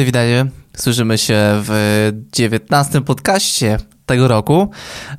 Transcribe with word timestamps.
Cześć, 0.00 0.06
witajcie. 0.06 0.46
Słyszymy 0.76 1.18
się 1.18 1.36
w 1.40 2.12
19 2.32 3.00
podcaście 3.00 3.78
tego 4.06 4.28
roku. 4.28 4.70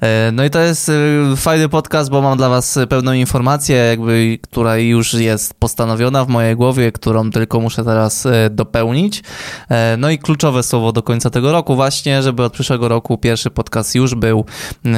E, 0.01 0.31
no 0.33 0.45
i 0.45 0.49
to 0.49 0.59
jest 0.59 0.89
e, 0.89 0.93
fajny 1.35 1.69
podcast, 1.69 2.09
bo 2.09 2.21
mam 2.21 2.37
dla 2.37 2.49
was 2.49 2.79
pełną 2.89 3.13
informację, 3.13 3.75
jakby, 3.75 4.39
która 4.41 4.77
już 4.77 5.13
jest 5.13 5.53
postanowiona 5.59 6.25
w 6.25 6.27
mojej 6.27 6.55
głowie, 6.55 6.91
którą 6.91 7.31
tylko 7.31 7.59
muszę 7.59 7.83
teraz 7.83 8.25
e, 8.25 8.49
dopełnić. 8.49 9.23
No 9.97 10.09
i 10.09 10.19
kluczowe 10.19 10.63
słowo 10.63 10.91
do 10.91 11.03
końca 11.03 11.29
tego 11.29 11.51
roku 11.51 11.75
właśnie, 11.75 12.23
żeby 12.23 12.43
od 12.43 12.53
przyszłego 12.53 12.87
roku 12.87 13.17
pierwszy 13.17 13.49
podcast 13.49 13.95
już 13.95 14.15
był 14.15 14.45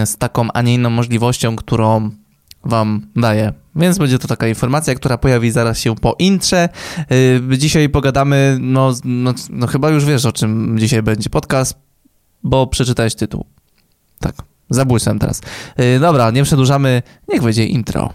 z 0.06 0.18
taką, 0.18 0.48
a 0.54 0.62
nie 0.62 0.74
inną 0.74 0.90
możliwością, 0.90 1.56
którą 1.56 2.12
wam 2.64 3.08
daję. 3.16 3.54
Więc 3.76 3.98
będzie 3.98 4.20
to 4.20 4.28
taka 4.28 4.48
informacja, 4.48 4.96
która 4.96 5.18
pojawi 5.18 5.52
zaraz 5.52 5.80
się 5.80 5.96
po 5.96 6.16
intrze. 6.20 6.70
Yy, 7.50 7.58
dzisiaj 7.58 7.90
pogadamy, 7.90 8.58
no, 8.62 8.94
no, 9.04 9.34
no, 9.50 9.68
chyba 9.68 9.90
już 9.90 10.06
wiesz 10.06 10.26
o 10.26 10.32
czym 10.32 10.80
dzisiaj 10.80 11.04
będzie 11.04 11.30
podcast, 11.30 11.78
bo 12.44 12.68
przeczytałeś 12.68 13.16
tytuł. 13.16 13.46
Tak, 14.20 14.36
zabłysłem 14.70 15.20
teraz. 15.20 15.42
Yy, 15.78 16.00
dobra, 16.00 16.32
nie 16.32 16.44
przedłużamy, 16.44 17.02
niech 17.30 17.42
będzie 17.42 17.66
intro. 17.66 18.14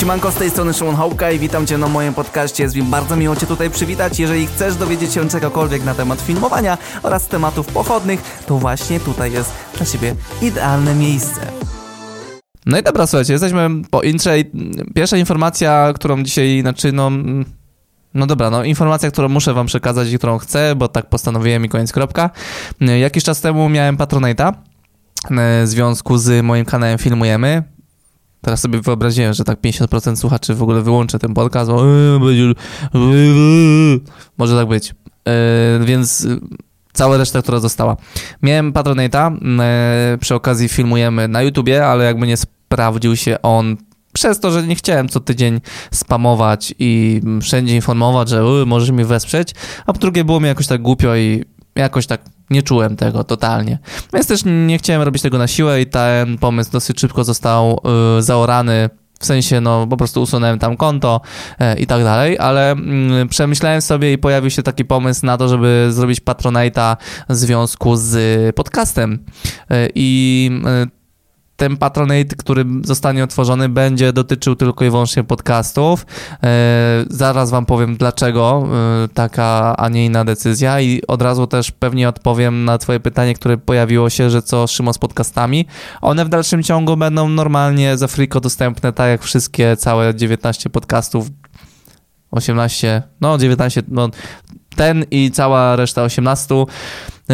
Siemanko, 0.00 0.30
z 0.30 0.34
tej 0.34 0.50
strony 0.50 0.74
Szymon 0.74 0.94
Hołka 0.94 1.30
i 1.30 1.38
witam 1.38 1.66
Cię 1.66 1.78
na 1.78 1.88
moim 1.88 2.14
podcaście. 2.14 2.62
Jest 2.62 2.76
mi 2.76 2.82
bardzo 2.82 3.16
miło 3.16 3.36
Cię 3.36 3.46
tutaj 3.46 3.70
przywitać. 3.70 4.18
Jeżeli 4.18 4.46
chcesz 4.46 4.76
dowiedzieć 4.76 5.12
się 5.12 5.28
czegokolwiek 5.28 5.84
na 5.84 5.94
temat 5.94 6.20
filmowania 6.20 6.78
oraz 7.02 7.26
tematów 7.26 7.66
pochodnych, 7.66 8.42
to 8.46 8.58
właśnie 8.58 9.00
tutaj 9.00 9.32
jest 9.32 9.52
dla 9.76 9.86
Ciebie 9.86 10.14
idealne 10.42 10.94
miejsce. 10.94 11.40
No 12.70 12.78
i 12.78 12.82
dobra, 12.82 13.06
słuchajcie, 13.06 13.32
jesteśmy 13.32 13.68
po 13.90 14.02
intrze 14.02 14.40
i 14.40 14.44
pierwsza 14.94 15.16
informacja, 15.16 15.92
którą 15.94 16.22
dzisiaj, 16.22 16.60
znaczy 16.60 16.92
no... 16.92 17.10
No 18.14 18.26
dobra, 18.26 18.50
no 18.50 18.64
informacja, 18.64 19.10
którą 19.10 19.28
muszę 19.28 19.54
wam 19.54 19.66
przekazać 19.66 20.12
i 20.12 20.18
którą 20.18 20.38
chcę, 20.38 20.74
bo 20.76 20.88
tak 20.88 21.08
postanowiłem 21.08 21.64
i 21.64 21.68
koniec 21.68 21.92
kropka. 21.92 22.30
Jakiś 23.00 23.24
czas 23.24 23.40
temu 23.40 23.68
miałem 23.68 23.96
Patronite'a 23.96 24.52
e, 24.52 24.54
w 25.64 25.68
związku 25.68 26.18
z 26.18 26.44
moim 26.44 26.64
kanałem 26.64 26.98
Filmujemy. 26.98 27.62
Teraz 28.40 28.60
sobie 28.60 28.80
wyobraziłem, 28.80 29.34
że 29.34 29.44
tak 29.44 29.60
50% 29.60 30.16
słuchaczy 30.16 30.54
w 30.54 30.62
ogóle 30.62 30.82
wyłączę 30.82 31.18
ten 31.18 31.34
podcast, 31.34 31.70
bo 31.70 31.84
e, 32.16 32.20
będzie... 32.20 32.52
może 34.38 34.56
tak 34.56 34.68
być. 34.68 34.94
E, 35.28 35.84
więc 35.84 36.26
cała 36.92 37.16
reszta, 37.16 37.42
która 37.42 37.60
została. 37.60 37.96
Miałem 38.42 38.72
Patronite'a, 38.72 39.36
przy 40.20 40.34
okazji 40.34 40.68
filmujemy 40.68 41.28
na 41.28 41.42
YouTubie, 41.42 41.86
ale 41.86 42.04
jakby 42.04 42.26
nie 42.26 42.36
sprawdził 42.72 43.16
się 43.16 43.42
on 43.42 43.76
przez 44.12 44.40
to, 44.40 44.50
że 44.50 44.62
nie 44.62 44.74
chciałem 44.74 45.08
co 45.08 45.20
tydzień 45.20 45.60
spamować 45.90 46.74
i 46.78 47.20
wszędzie 47.42 47.74
informować, 47.74 48.28
że 48.28 48.42
możesz 48.66 48.90
mi 48.90 49.04
wesprzeć, 49.04 49.54
a 49.86 49.92
po 49.92 49.98
drugie 49.98 50.24
było 50.24 50.40
mi 50.40 50.46
jakoś 50.46 50.66
tak 50.66 50.82
głupio 50.82 51.16
i 51.16 51.44
jakoś 51.76 52.06
tak 52.06 52.20
nie 52.50 52.62
czułem 52.62 52.96
tego 52.96 53.24
totalnie. 53.24 53.78
Więc 54.12 54.26
też 54.26 54.42
nie 54.44 54.78
chciałem 54.78 55.02
robić 55.02 55.22
tego 55.22 55.38
na 55.38 55.46
siłę 55.46 55.80
i 55.80 55.86
ten 55.86 56.38
pomysł 56.38 56.70
dosyć 56.70 57.00
szybko 57.00 57.24
został 57.24 57.80
y, 58.18 58.22
zaorany 58.22 58.90
w 59.20 59.26
sensie, 59.26 59.60
no 59.60 59.86
po 59.86 59.96
prostu 59.96 60.22
usunąłem 60.22 60.58
tam 60.58 60.76
konto 60.76 61.20
e, 61.58 61.78
i 61.78 61.86
tak 61.86 62.04
dalej, 62.04 62.38
ale 62.38 62.70
mm, 62.70 63.28
przemyślałem 63.28 63.82
sobie 63.82 64.12
i 64.12 64.18
pojawił 64.18 64.50
się 64.50 64.62
taki 64.62 64.84
pomysł 64.84 65.26
na 65.26 65.36
to, 65.36 65.48
żeby 65.48 65.88
zrobić 65.90 66.20
Patronite'a 66.20 66.96
w 67.28 67.34
związku 67.34 67.96
z 67.96 68.56
podcastem. 68.56 69.24
E, 69.70 69.88
I 69.94 70.50
e, 70.66 70.99
ten 71.60 71.76
patronate, 71.76 72.36
który 72.36 72.64
zostanie 72.84 73.24
otworzony, 73.24 73.68
będzie 73.68 74.12
dotyczył 74.12 74.56
tylko 74.56 74.84
i 74.84 74.90
wyłącznie 74.90 75.24
podcastów. 75.24 76.06
E, 76.42 77.04
zaraz 77.10 77.50
Wam 77.50 77.66
powiem, 77.66 77.96
dlaczego 77.96 78.68
e, 79.04 79.08
taka, 79.08 79.76
a 79.76 79.88
nie 79.88 80.06
inna 80.06 80.24
decyzja, 80.24 80.80
i 80.80 81.02
od 81.08 81.22
razu 81.22 81.46
też 81.46 81.70
pewnie 81.70 82.08
odpowiem 82.08 82.64
na 82.64 82.78
Twoje 82.78 83.00
pytanie, 83.00 83.34
które 83.34 83.56
pojawiło 83.58 84.10
się, 84.10 84.30
że 84.30 84.42
co 84.42 84.66
Szymo 84.66 84.92
z 84.92 84.98
podcastami. 84.98 85.66
One 86.00 86.24
w 86.24 86.28
dalszym 86.28 86.62
ciągu 86.62 86.96
będą 86.96 87.28
normalnie 87.28 87.96
za 87.96 88.06
friko 88.06 88.40
dostępne, 88.40 88.92
tak 88.92 89.08
jak 89.10 89.22
wszystkie, 89.22 89.76
całe 89.76 90.14
19 90.14 90.70
podcastów 90.70 91.26
18, 92.30 93.02
no 93.20 93.38
19, 93.38 93.82
no 93.88 94.08
ten 94.76 95.04
i 95.10 95.30
cała 95.30 95.76
reszta 95.76 96.02
18 96.02 96.54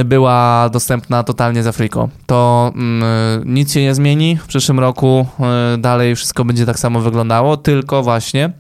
była 0.05 0.69
dostępna 0.73 1.23
totalnie 1.23 1.63
za 1.63 1.73
friko. 1.73 2.09
To 2.27 2.73
mm, 2.75 3.55
nic 3.55 3.73
się 3.73 3.83
nie 3.83 3.95
zmieni. 3.95 4.37
W 4.37 4.47
przyszłym 4.47 4.81
roku 4.81 5.27
y, 5.75 5.79
dalej 5.79 6.17
wszystko 6.17 6.45
będzie 6.45 6.67
tak 6.67 6.79
samo 6.79 7.01
wyglądało, 7.01 7.57
tylko 7.57 8.03
właśnie 8.03 8.51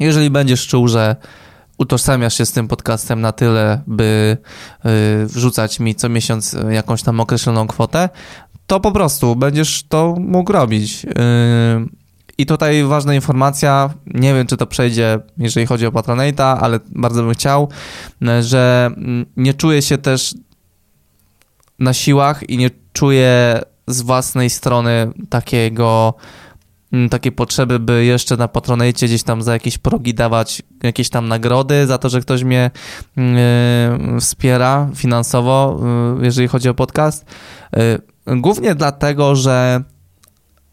jeżeli 0.00 0.30
będziesz 0.30 0.66
czuł, 0.66 0.88
że 0.88 1.16
utożsamiasz 1.78 2.34
się 2.34 2.46
z 2.46 2.52
tym 2.52 2.68
podcastem 2.68 3.20
na 3.20 3.32
tyle, 3.32 3.80
by 3.86 4.36
y, 5.22 5.26
wrzucać 5.26 5.80
mi 5.80 5.94
co 5.94 6.08
miesiąc 6.08 6.56
jakąś 6.70 7.02
tam 7.02 7.20
określoną 7.20 7.66
kwotę, 7.66 8.08
to 8.66 8.80
po 8.80 8.92
prostu 8.92 9.36
będziesz 9.36 9.84
to 9.88 10.14
mógł 10.18 10.52
robić. 10.52 11.04
Y, 11.04 12.06
i 12.38 12.46
tutaj 12.46 12.84
ważna 12.84 13.14
informacja, 13.14 13.90
nie 14.06 14.34
wiem 14.34 14.46
czy 14.46 14.56
to 14.56 14.66
przejdzie, 14.66 15.18
jeżeli 15.38 15.66
chodzi 15.66 15.86
o 15.86 15.90
Patronate'a, 15.90 16.58
ale 16.60 16.80
bardzo 16.88 17.22
bym 17.22 17.32
chciał, 17.32 17.68
że 18.40 18.90
nie 19.36 19.54
czuję 19.54 19.82
się 19.82 19.98
też 19.98 20.34
na 21.78 21.92
siłach 21.92 22.50
i 22.50 22.58
nie 22.58 22.70
czuję 22.92 23.60
z 23.86 24.02
własnej 24.02 24.50
strony 24.50 25.12
takiego 25.28 26.14
takiej 27.10 27.32
potrzeby, 27.32 27.78
by 27.78 28.04
jeszcze 28.04 28.36
na 28.36 28.48
Patronate 28.48 28.92
gdzieś 28.92 29.22
tam 29.22 29.42
za 29.42 29.52
jakieś 29.52 29.78
progi 29.78 30.14
dawać 30.14 30.62
jakieś 30.82 31.10
tam 31.10 31.28
nagrody 31.28 31.86
za 31.86 31.98
to, 31.98 32.08
że 32.08 32.20
ktoś 32.20 32.44
mnie 32.44 32.70
yy, 33.16 33.24
wspiera 34.20 34.88
finansowo, 34.94 35.80
yy, 36.18 36.24
jeżeli 36.24 36.48
chodzi 36.48 36.68
o 36.68 36.74
podcast. 36.74 37.24
Yy, 38.26 38.40
głównie 38.40 38.74
dlatego, 38.74 39.36
że 39.36 39.84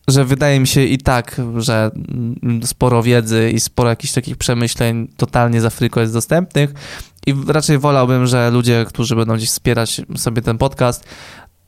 że 0.07 0.25
wydaje 0.25 0.59
mi 0.59 0.67
się 0.67 0.83
i 0.83 0.97
tak, 0.97 1.41
że 1.57 1.91
sporo 2.63 3.03
wiedzy 3.03 3.51
i 3.51 3.59
sporo 3.59 3.89
jakichś 3.89 4.13
takich 4.13 4.37
przemyśleń 4.37 5.07
totalnie 5.17 5.61
z 5.61 5.65
Afryką 5.65 6.01
jest 6.01 6.13
dostępnych. 6.13 6.73
I 7.27 7.35
raczej 7.47 7.77
wolałbym, 7.79 8.27
że 8.27 8.51
ludzie, 8.51 8.85
którzy 8.87 9.15
będą 9.15 9.35
gdzieś 9.35 9.49
wspierać 9.49 10.01
sobie 10.15 10.41
ten 10.41 10.57
podcast, 10.57 11.05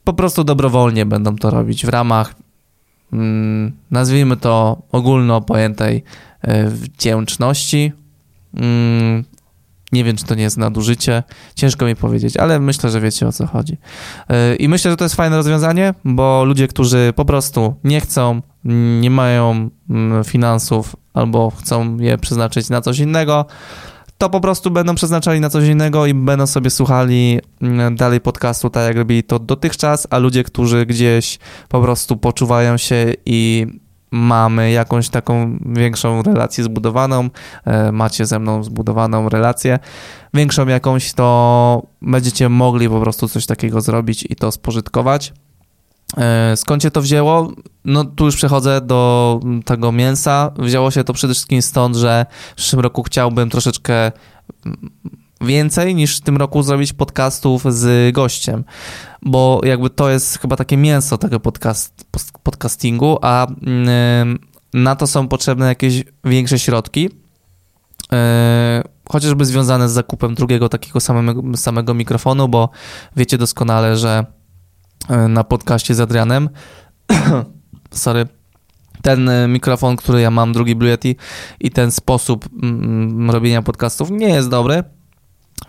po 0.04 0.14
prostu 0.14 0.44
dobrowolnie 0.44 1.06
będą 1.06 1.36
to 1.36 1.50
robić 1.50 1.86
w 1.86 1.90
ramach 1.90 2.36
mm, 3.14 3.72
nazwijmy 3.92 4.38
to 4.38 4.82
ogólno 4.92 5.42
pojętej 5.42 6.04
y, 6.48 6.70
wdzięczności, 6.70 7.92
mm, 8.54 9.24
nie 9.96 10.04
wiem, 10.04 10.18
czy 10.18 10.26
to 10.26 10.36
nie 10.36 10.44
jest 10.44 10.58
nadużycie. 10.58 11.24
Ciężko 11.56 11.86
mi 11.86 11.96
powiedzieć, 11.96 12.38
ale 12.38 12.60
myślę, 12.60 12.90
że 12.90 13.02
wiecie 13.02 13.28
o 13.28 13.32
co 13.32 13.48
chodzi. 13.48 13.78
Yy, 14.30 14.56
I 14.56 14.70
myślę, 14.70 14.92
że 14.92 14.98
to 14.98 15.06
jest 15.06 15.16
fajne 15.16 15.38
rozwiązanie, 15.38 15.94
bo 16.06 16.46
ludzie, 16.46 16.68
którzy 16.68 17.14
po 17.16 17.26
prostu 17.26 17.76
nie 17.84 18.02
chcą, 18.02 18.42
nie 19.02 19.10
mają 19.10 19.70
mm, 19.90 20.24
finansów 20.24 20.96
albo 21.14 21.52
chcą 21.60 21.98
je 21.98 22.18
przeznaczyć 22.18 22.70
na 22.70 22.82
coś 22.82 23.00
innego, 23.00 23.46
to 24.18 24.30
po 24.30 24.40
prostu 24.40 24.72
będą 24.72 24.96
przeznaczali 24.96 25.40
na 25.40 25.50
coś 25.50 25.68
innego 25.68 26.06
i 26.06 26.14
będą 26.14 26.48
sobie 26.48 26.70
słuchali 26.70 27.40
mm, 27.62 27.96
dalej 27.96 28.22
podcastu 28.22 28.70
tak, 28.70 28.88
jak 28.88 28.98
robili 28.98 29.24
to 29.24 29.40
dotychczas, 29.40 30.08
a 30.10 30.18
ludzie, 30.18 30.44
którzy 30.44 30.86
gdzieś 30.86 31.40
po 31.70 31.82
prostu 31.82 32.18
poczuwają 32.18 32.78
się 32.78 33.14
i 33.26 33.68
mamy 34.16 34.72
jakąś 34.72 35.10
taką 35.10 35.60
większą 35.66 36.24
relację 36.24 36.64
zbudowaną, 36.64 37.30
e, 37.66 37.92
macie 37.92 38.26
ze 38.26 38.40
mną 38.40 38.64
zbudowaną 38.64 39.30
relację, 39.30 39.80
większą 40.34 40.68
jakąś, 40.68 41.14
to 41.14 41.88
będziecie 42.02 42.50
mogli 42.50 42.90
po 42.90 43.02
prostu 43.02 43.28
coś 43.28 43.46
takiego 43.46 43.82
zrobić 43.82 44.28
i 44.30 44.36
to 44.36 44.52
spożytkować. 44.52 45.34
E, 46.18 46.58
skąd 46.58 46.84
się 46.84 46.92
to 46.92 47.02
wzięło? 47.02 47.52
No 47.86 48.06
tu 48.06 48.26
już 48.26 48.36
przechodzę 48.36 48.82
do 48.82 49.40
tego 49.66 49.92
mięsa. 49.92 50.52
Wzięło 50.60 50.92
się 50.92 51.04
to 51.04 51.14
przede 51.14 51.34
wszystkim 51.34 51.62
stąd, 51.62 51.96
że 51.96 52.26
w 52.52 52.56
przyszłym 52.56 52.80
roku 52.80 53.04
chciałbym 53.04 53.50
troszeczkę 53.50 54.12
więcej 55.42 55.96
niż 55.96 56.18
w 56.18 56.22
tym 56.22 56.38
roku 56.38 56.64
zrobić 56.64 56.94
podcastów 56.94 57.74
z 57.74 58.14
gościem, 58.16 58.64
bo 59.22 59.62
jakby 59.64 59.90
to 59.90 60.10
jest 60.10 60.40
chyba 60.40 60.56
takie 60.56 60.78
mięso 60.78 61.18
tego 61.18 61.40
podcast, 61.40 62.06
podcastingu, 62.44 63.18
a 63.22 63.48
mm, 63.48 64.40
na 64.74 64.96
to 64.96 65.08
są 65.08 65.28
potrzebne 65.28 65.68
jakieś 65.68 66.04
większe 66.24 66.60
środki, 66.60 67.02
yy, 68.12 68.20
chociażby 69.10 69.46
związane 69.46 69.90
z 69.90 69.92
zakupem 69.92 70.36
drugiego 70.36 70.70
takiego 70.70 71.00
samego, 71.00 71.58
samego 71.58 71.94
mikrofonu, 71.94 72.48
bo 72.48 72.70
wiecie 73.16 73.38
doskonale, 73.38 73.98
że 73.98 74.26
yy, 75.10 75.28
na 75.28 75.44
podcaście 75.44 75.96
z 75.96 76.00
Adrianem 76.00 76.50
sorry, 77.92 78.26
ten 79.02 79.26
yy, 79.26 79.48
mikrofon, 79.48 79.96
który 79.96 80.22
ja 80.22 80.32
mam, 80.32 80.54
drugi 80.54 80.76
Blue 80.76 80.90
Yeti 80.90 81.16
i 81.60 81.72
ten 81.72 81.92
sposób 81.92 82.46
mm, 82.64 83.32
robienia 83.32 83.62
podcastów 83.62 84.12
nie 84.12 84.30
jest 84.30 84.50
dobry, 84.50 84.84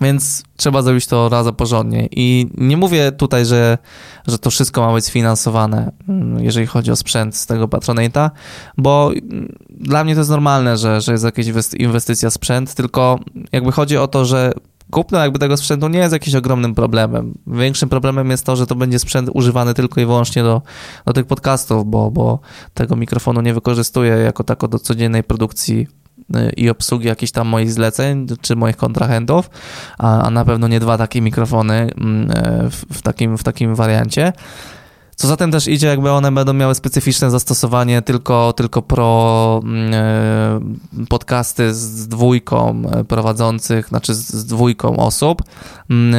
Więc 0.01 0.43
trzeba 0.57 0.83
zrobić 0.83 1.07
to 1.07 1.29
razem 1.29 1.55
porządnie. 1.55 2.09
I 2.11 2.47
nie 2.55 2.77
mówię 2.77 3.13
tutaj, 3.13 3.47
że, 3.47 3.79
że 4.27 4.39
to 4.39 4.51
wszystko 4.51 4.87
ma 4.87 4.93
być 4.93 5.05
sfinansowane, 5.05 5.93
mm, 6.09 6.45
jeżeli 6.45 6.67
chodzi 6.67 6.91
o 6.91 6.97
sprzęt 6.97 7.37
z 7.37 7.47
tego 7.47 7.69
Patronata, 7.69 8.31
bo 8.79 9.11
mm, 9.13 9.57
dla 9.71 10.05
mnie 10.05 10.15
to 10.15 10.21
jest 10.21 10.31
normalne, 10.31 10.77
że, 10.77 11.01
że 11.01 11.13
jest 11.13 11.25
jakaś 11.25 11.47
inwestycja 11.79 12.31
w 12.31 12.33
sprzęt, 12.33 12.75
tylko 12.75 13.19
jakby 13.53 13.73
chodzi 13.73 13.97
o 13.97 14.09
to, 14.09 14.25
że 14.25 14.53
kupno 14.91 15.19
jakby 15.19 15.39
tego 15.39 15.57
sprzętu 15.57 15.89
nie 15.89 15.99
jest 15.99 16.13
jakimś 16.13 16.35
ogromnym 16.35 16.75
problemem. 16.75 17.35
Większym 17.47 17.89
problemem 17.89 18.31
jest 18.31 18.47
to, 18.47 18.57
że 18.57 18.67
to 18.67 18.75
będzie 18.75 18.99
sprzęt 18.99 19.31
używany 19.35 19.75
tylko 19.75 20.01
i 20.01 20.07
wyłącznie 20.07 20.43
do, 20.43 20.63
do 21.05 21.13
tych 21.13 21.27
podcastów, 21.27 21.91
bo, 21.91 22.11
bo 22.11 22.39
tego 22.75 22.97
mikrofonu 22.97 23.41
nie 23.41 23.55
wykorzystuję 23.55 24.13
jako 24.13 24.45
tako 24.45 24.69
do 24.69 24.79
codziennej 24.79 25.25
produkcji 25.25 25.87
i 26.57 26.71
obsługi 26.71 27.07
jakichś 27.07 27.33
tam 27.33 27.49
moich 27.49 27.73
zleceń 27.73 28.27
czy 28.41 28.57
moich 28.57 28.77
kontrahentów, 28.77 29.51
a, 29.99 30.23
a 30.23 30.31
na 30.31 30.45
pewno 30.45 30.69
nie 30.69 30.81
dwa 30.81 30.99
takie 30.99 31.21
mikrofony 31.21 31.75
mm, 31.75 32.31
e, 32.31 32.71
w, 32.71 32.85
w, 32.99 33.03
takim, 33.03 33.39
w 33.39 33.43
takim 33.45 33.75
wariancie. 33.75 34.33
Co 35.17 35.29
za 35.29 35.37
tym 35.37 35.51
też 35.51 35.69
idzie, 35.69 35.87
jakby 35.87 36.11
one 36.11 36.33
będą 36.33 36.53
miały 36.53 36.75
specyficzne 36.75 37.31
zastosowanie 37.31 38.03
tylko, 38.03 38.53
tylko 38.53 38.83
pro 38.83 39.61
mm, 39.65 39.95
e, 39.95 41.07
podcasty 41.09 41.75
z 41.75 42.09
dwójką 42.09 42.83
e, 42.93 43.05
prowadzących, 43.05 43.89
znaczy 43.89 44.15
z 44.15 44.47
dwójką 44.47 44.97
osób. 44.97 45.43
Mm, 45.91 46.15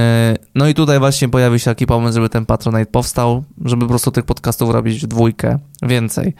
no 0.55 0.67
i 0.67 0.73
tutaj 0.73 0.99
właśnie 0.99 1.29
pojawił 1.29 1.59
się 1.59 1.71
taki 1.71 1.85
pomysł, 1.85 2.13
żeby 2.13 2.29
ten 2.29 2.45
Patronite 2.45 2.91
powstał, 2.91 3.43
żeby 3.65 3.81
po 3.81 3.89
prostu 3.89 4.11
tych 4.11 4.25
podcastów 4.25 4.69
robić 4.69 5.03
w 5.03 5.07
dwójkę 5.07 5.59
więcej. 5.81 6.33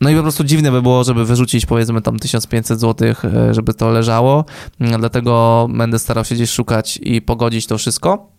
No 0.00 0.10
i 0.10 0.16
po 0.16 0.22
prostu 0.22 0.44
dziwne 0.44 0.70
by 0.70 0.82
było, 0.82 1.04
żeby 1.04 1.24
wyrzucić 1.24 1.66
powiedzmy 1.66 2.02
tam 2.02 2.18
1500 2.18 2.80
zł, 2.80 3.14
żeby 3.50 3.74
to 3.74 3.90
leżało. 3.90 4.44
Dlatego 4.80 5.66
będę 5.70 5.98
starał 5.98 6.24
się 6.24 6.34
gdzieś 6.34 6.50
szukać 6.50 6.98
i 7.02 7.22
pogodzić 7.22 7.66
to 7.66 7.78
wszystko 7.78 8.30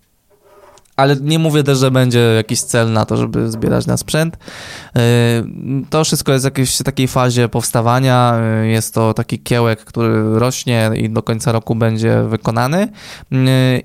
ale 1.02 1.16
nie 1.16 1.40
mówię 1.40 1.64
też, 1.64 1.78
że 1.78 1.92
będzie 1.92 2.20
jakiś 2.20 2.62
cel 2.62 2.92
na 2.92 3.06
to, 3.06 3.18
żeby 3.18 3.52
zbierać 3.52 3.86
na 3.86 3.98
sprzęt. 3.98 4.36
Y, 4.36 5.00
to 5.90 6.04
wszystko 6.04 6.32
jest 6.32 6.46
w 6.46 6.46
jakiejś 6.46 6.78
takiej 6.78 7.08
fazie 7.08 7.50
powstawania. 7.50 8.40
Y, 8.64 8.68
jest 8.68 8.94
to 8.94 9.14
taki 9.14 9.40
kiełek, 9.40 9.86
który 9.86 10.40
rośnie 10.40 10.92
i 10.96 11.10
do 11.10 11.24
końca 11.24 11.52
roku 11.52 11.76
będzie 11.76 12.24
wykonany. 12.24 12.88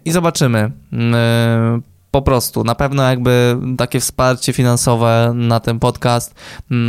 I 0.04 0.12
zobaczymy. 0.12 0.70
Po 2.16 2.22
prostu, 2.22 2.64
na 2.64 2.74
pewno 2.74 3.02
jakby 3.02 3.58
takie 3.78 4.00
wsparcie 4.00 4.52
finansowe 4.52 5.32
na 5.34 5.60
ten 5.60 5.78
podcast 5.78 6.34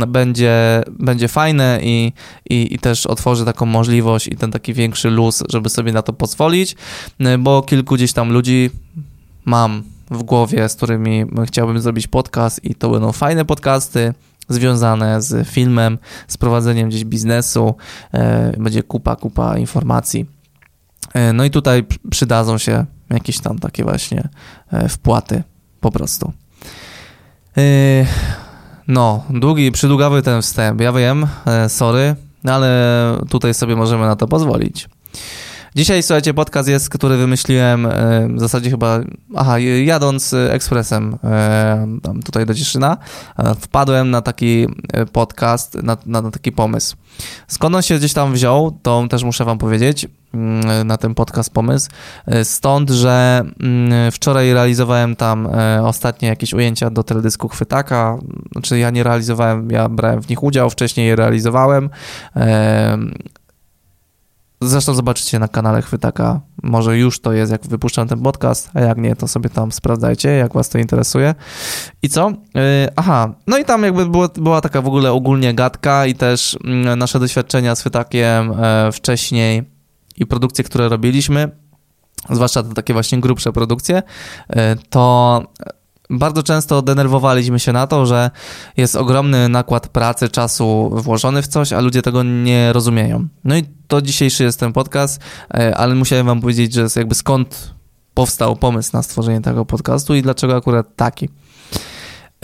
będzie, 0.08 0.82
będzie 0.98 1.28
fajne 1.28 1.78
i, 1.82 2.12
i, 2.50 2.74
i 2.74 2.78
też 2.78 3.06
otworzy 3.06 3.44
taką 3.44 3.66
możliwość 3.66 4.26
i 4.26 4.36
ten 4.36 4.50
taki 4.50 4.74
większy 4.74 5.10
luz, 5.10 5.42
żeby 5.48 5.68
sobie 5.68 5.92
na 5.92 6.02
to 6.02 6.12
pozwolić, 6.12 6.76
bo 7.38 7.62
kilku 7.62 7.94
gdzieś 7.94 8.12
tam 8.12 8.32
ludzi 8.32 8.70
mam 9.44 9.82
w 10.10 10.22
głowie, 10.22 10.68
z 10.68 10.74
którymi 10.74 11.24
chciałbym 11.46 11.80
zrobić 11.80 12.06
podcast 12.06 12.64
i 12.64 12.74
to 12.74 12.90
będą 12.90 13.12
fajne 13.12 13.44
podcasty 13.44 14.14
związane 14.48 15.22
z 15.22 15.48
filmem, 15.48 15.98
z 16.28 16.36
prowadzeniem 16.36 16.88
gdzieś 16.88 17.04
biznesu. 17.04 17.74
E, 18.14 18.52
będzie 18.58 18.82
kupa, 18.82 19.16
kupa 19.16 19.58
informacji. 19.58 20.26
E, 21.14 21.32
no 21.32 21.44
i 21.44 21.50
tutaj 21.50 21.84
przydadzą 22.10 22.58
się 22.58 22.86
jakieś 23.10 23.38
tam 23.40 23.58
takie 23.58 23.84
właśnie 23.84 24.28
e, 24.72 24.88
wpłaty 24.88 25.42
po 25.80 25.90
prostu. 25.90 26.32
No, 28.88 29.24
długi, 29.30 29.72
przydługawy 29.72 30.22
ten 30.22 30.42
wstęp, 30.42 30.80
ja 30.80 30.92
wiem, 30.92 31.26
sorry, 31.68 32.16
ale 32.44 32.70
tutaj 33.30 33.54
sobie 33.54 33.76
możemy 33.76 34.06
na 34.06 34.16
to 34.16 34.28
pozwolić. 34.28 34.88
Dzisiaj, 35.74 36.02
słuchajcie, 36.02 36.34
podcast 36.34 36.68
jest, 36.68 36.90
który 36.90 37.16
wymyśliłem 37.16 37.86
e, 37.86 38.28
w 38.34 38.40
zasadzie 38.40 38.70
chyba, 38.70 39.00
aha, 39.36 39.58
jadąc 39.58 40.34
ekspresem 40.34 41.18
e, 41.24 41.86
tutaj 42.24 42.46
do 42.46 42.54
Cieszyna, 42.54 42.96
e, 43.38 43.54
wpadłem 43.54 44.10
na 44.10 44.22
taki 44.22 44.66
podcast, 45.12 45.74
na, 45.74 45.96
na, 46.06 46.30
taki 46.30 46.52
pomysł. 46.52 46.96
Skąd 47.48 47.76
on 47.76 47.82
się 47.82 47.98
gdzieś 47.98 48.12
tam 48.12 48.32
wziął, 48.32 48.78
to 48.82 49.06
też 49.10 49.24
muszę 49.24 49.44
wam 49.44 49.58
powiedzieć 49.58 50.06
mm, 50.34 50.86
na 50.86 50.96
ten 50.96 51.14
podcast 51.14 51.52
pomysł. 51.52 51.90
Stąd, 52.42 52.90
że 52.90 53.44
mm, 53.60 54.12
wczoraj 54.12 54.52
realizowałem 54.52 55.16
tam 55.16 55.48
ostatnie 55.82 56.28
jakieś 56.28 56.52
ujęcia 56.52 56.90
do 56.90 57.02
teledysku 57.02 57.48
Chwytaka. 57.48 58.18
Znaczy 58.52 58.78
ja 58.78 58.90
nie 58.90 59.02
realizowałem, 59.02 59.70
ja 59.70 59.88
brałem 59.88 60.22
w 60.22 60.28
nich 60.28 60.42
udział, 60.42 60.70
wcześniej 60.70 61.06
je 61.06 61.16
realizowałem. 61.16 61.90
Zresztą 64.60 64.94
zobaczycie 64.94 65.38
na 65.38 65.48
kanale 65.48 65.82
Chwytaka. 65.82 66.40
Może 66.62 66.98
już 66.98 67.20
to 67.20 67.32
jest, 67.32 67.52
jak 67.52 67.66
wypuszczam 67.66 68.08
ten 68.08 68.22
podcast, 68.22 68.70
a 68.74 68.80
jak 68.80 68.98
nie, 68.98 69.16
to 69.16 69.28
sobie 69.28 69.50
tam 69.50 69.72
sprawdzajcie, 69.72 70.28
jak 70.28 70.52
was 70.52 70.68
to 70.68 70.78
interesuje. 70.78 71.34
I 72.02 72.08
co? 72.08 72.28
Yy, 72.28 72.62
aha, 72.96 73.34
no 73.46 73.58
i 73.58 73.64
tam 73.64 73.82
jakby 73.82 74.06
było, 74.06 74.28
była 74.28 74.60
taka 74.60 74.82
w 74.82 74.86
ogóle 74.86 75.12
ogólnie 75.12 75.54
gadka 75.54 76.06
i 76.06 76.14
też 76.14 76.58
yy, 76.64 76.96
nasze 76.96 77.20
doświadczenia 77.20 77.74
z 77.74 77.80
Chwytakiem 77.80 78.48
yy, 78.48 78.92
wcześniej 78.92 79.78
i 80.16 80.26
produkcje, 80.26 80.64
które 80.64 80.88
robiliśmy, 80.88 81.50
zwłaszcza 82.30 82.62
te 82.62 82.74
takie 82.74 82.92
właśnie 82.92 83.20
grubsze 83.20 83.52
produkcje, 83.52 83.98
y, 83.98 84.54
to 84.90 85.42
bardzo 86.10 86.42
często 86.42 86.82
denerwowaliśmy 86.82 87.58
się 87.60 87.72
na 87.72 87.86
to, 87.86 88.06
że 88.06 88.30
jest 88.76 88.96
ogromny 88.96 89.48
nakład 89.48 89.88
pracy, 89.88 90.28
czasu 90.28 90.90
włożony 90.94 91.42
w 91.42 91.48
coś, 91.48 91.72
a 91.72 91.80
ludzie 91.80 92.02
tego 92.02 92.22
nie 92.22 92.72
rozumieją. 92.72 93.28
No 93.44 93.56
i 93.56 93.64
to 93.88 94.02
dzisiejszy 94.02 94.44
jest 94.44 94.60
ten 94.60 94.72
podcast, 94.72 95.20
e, 95.54 95.76
ale 95.76 95.94
musiałem 95.94 96.26
wam 96.26 96.40
powiedzieć, 96.40 96.72
że 96.72 96.86
jakby 96.96 97.14
skąd 97.14 97.74
powstał 98.14 98.56
pomysł 98.56 98.90
na 98.92 99.02
stworzenie 99.02 99.40
tego 99.40 99.64
podcastu 99.64 100.14
i 100.14 100.22
dlaczego 100.22 100.56
akurat 100.56 100.96
taki. 100.96 101.28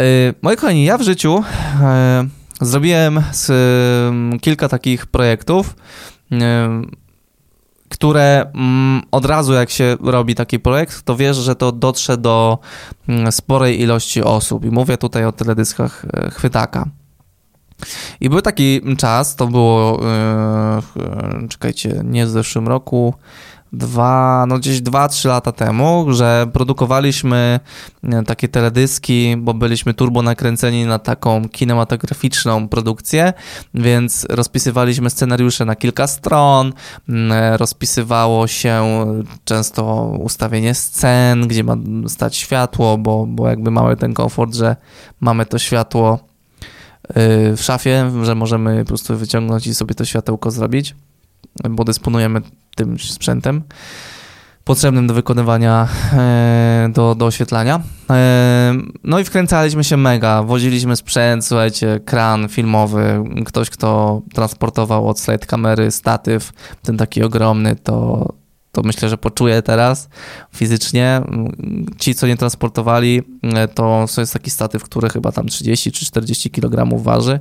E, 0.01 0.05
moi 0.43 0.57
kochani, 0.57 0.85
ja 0.85 0.99
w 0.99 1.03
życiu 1.03 1.45
e, 1.81 2.27
zrobiłem 2.61 3.23
kilka 4.41 4.69
takich 4.69 5.07
projektów 5.07 5.77
które 7.95 8.47
mm, 8.55 9.03
od 9.11 9.25
razu 9.25 9.53
jak 9.53 9.71
się 9.71 9.97
robi 10.01 10.35
taki 10.35 10.61
projekt, 10.61 11.03
to 11.03 11.17
wiesz, 11.17 11.37
że 11.37 11.55
to 11.55 11.73
dotrze 11.73 12.17
do 12.17 12.59
mm, 13.09 13.33
sporej 13.33 13.81
ilości 13.81 14.23
osób. 14.23 14.65
I 14.65 14.71
mówię 14.71 14.97
tutaj 14.97 15.25
o 15.25 15.33
teledyskach 15.33 16.05
e, 16.13 16.31
chwytaka. 16.31 16.85
I 18.21 18.29
był 18.29 18.43
taki 18.43 18.81
czas, 18.97 19.37
to 19.37 19.47
było, 19.47 20.01
yy, 21.41 21.49
czekajcie, 21.49 22.01
nie 22.05 22.27
w 22.27 22.29
zeszłym 22.29 22.69
roku, 22.69 23.15
dwa, 23.75 24.45
no 24.49 24.59
gdzieś 24.59 24.81
dwa, 24.81 25.09
trzy 25.09 25.29
lata 25.29 25.53
temu, 25.53 26.07
że 26.09 26.47
produkowaliśmy 26.53 27.61
e, 28.03 28.23
takie 28.23 28.49
teledyski, 28.49 29.37
bo 29.37 29.55
byliśmy 29.55 29.95
turbo 29.95 30.23
nakręceni 30.23 30.87
na 30.87 30.99
taką 30.99 31.49
kinematograficzną 31.49 32.69
produkcję, 32.69 33.33
więc 33.75 34.27
rozpisywaliśmy 34.31 35.11
scenariusze 35.11 35.65
na 35.65 35.77
kilka 35.77 36.07
stron, 36.07 36.73
e, 37.09 37.57
rozpisywało 37.57 38.47
się 38.47 38.85
często 39.45 40.05
ustawienie 40.05 40.75
scen, 40.75 41.49
gdzie 41.49 41.65
ma 41.65 41.77
stać 42.09 42.37
światło, 42.37 42.99
bo, 42.99 43.27
bo 43.27 43.49
jakby 43.49 43.71
mamy 43.71 43.97
ten 43.97 44.15
komfort, 44.15 44.55
że 44.55 44.77
mamy 45.21 45.47
to 45.47 45.59
światło 45.59 46.19
e, 47.09 47.57
w 47.57 47.63
szafie, 47.63 48.11
że 48.23 48.35
możemy 48.35 48.79
po 48.79 48.89
prostu 48.89 49.17
wyciągnąć 49.17 49.67
i 49.67 49.75
sobie 49.75 49.95
to 49.95 50.05
światełko 50.05 50.51
zrobić 50.51 50.95
bo 51.71 51.85
dysponujemy 51.85 52.41
tym 52.75 52.99
sprzętem 52.99 53.63
potrzebnym 54.65 55.07
do 55.07 55.15
wykonywania, 55.15 55.89
e, 56.13 56.89
do, 56.93 57.15
do 57.15 57.27
oświetlania. 57.27 57.81
E, 58.11 58.75
no 59.05 59.19
i 59.19 59.25
wkręcaliśmy 59.25 59.85
się 59.85 59.97
mega, 59.97 60.43
woziliśmy 60.43 60.97
sprzęt, 60.97 61.47
słuchajcie, 61.47 62.01
kran 62.05 62.49
filmowy, 62.49 63.25
ktoś, 63.47 63.71
kto 63.71 64.23
transportował 64.35 65.09
od 65.09 65.21
slide 65.21 65.47
kamery 65.47 65.91
statyw, 65.91 66.53
ten 66.83 66.97
taki 66.97 67.23
ogromny, 67.23 67.77
to, 67.77 68.29
to 68.75 68.83
myślę, 68.83 69.09
że 69.09 69.19
poczuje 69.19 69.63
teraz 69.63 70.09
fizycznie. 70.55 71.23
Ci, 71.99 72.15
co 72.15 72.27
nie 72.27 72.37
transportowali, 72.37 73.23
e, 73.43 73.69
to, 73.69 74.07
jest 74.19 74.33
taki 74.33 74.51
statyw, 74.51 74.85
który 74.85 75.09
chyba 75.09 75.33
tam 75.33 75.47
30 75.47 75.93
czy 75.93 76.07
40 76.07 76.51
kg 76.51 77.03
waży. 77.03 77.41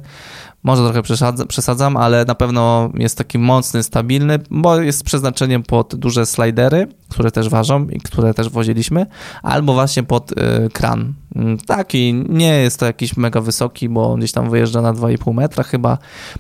Może 0.64 0.84
trochę 0.84 1.02
przesadzam, 1.48 1.98
ale 1.98 2.26
na 2.26 2.36
pewno 2.36 2.90
jest 2.94 3.18
taki 3.18 3.40
mocny, 3.40 3.84
stabilny, 3.84 4.40
bo 4.50 4.82
jest 4.82 5.04
przeznaczeniem 5.04 5.64
pod 5.64 5.96
duże 5.96 6.26
slidery, 6.26 6.88
które 7.10 7.32
też 7.32 7.50
ważą 7.50 7.88
i 7.88 8.00
które 8.00 8.34
też 8.34 8.50
woziliśmy, 8.50 9.06
albo 9.42 9.74
właśnie 9.74 10.04
pod 10.04 10.32
y, 10.32 10.36
kran. 10.74 11.14
Mm, 11.36 11.58
taki 11.58 12.14
nie 12.30 12.60
jest 12.60 12.80
to 12.80 12.86
jakiś 12.86 13.18
mega 13.18 13.42
wysoki, 13.42 13.90
bo 13.90 14.16
gdzieś 14.16 14.32
tam 14.32 14.50
wyjeżdża 14.50 14.82
na 14.82 14.94
2,5 14.94 15.34
metra 15.34 15.64
chyba, 15.64 15.98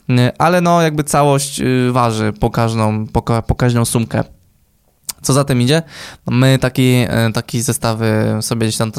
y, 0.09 0.13
ale 0.37 0.61
no 0.61 0.81
jakby 0.81 1.03
całość 1.03 1.61
waży 1.91 2.33
po 2.39 2.49
każdą, 2.49 3.07
po, 3.07 3.21
po 3.21 3.55
każdą 3.55 3.85
sumkę 3.85 4.23
Co 5.23 5.33
za 5.33 5.43
tym 5.43 5.61
idzie? 5.61 5.81
My 6.27 6.59
taki, 6.59 6.91
e, 7.07 7.31
taki 7.33 7.61
zestawy 7.61 8.37
sobie 8.41 8.67
gdzieś 8.67 8.77
tam 8.77 8.91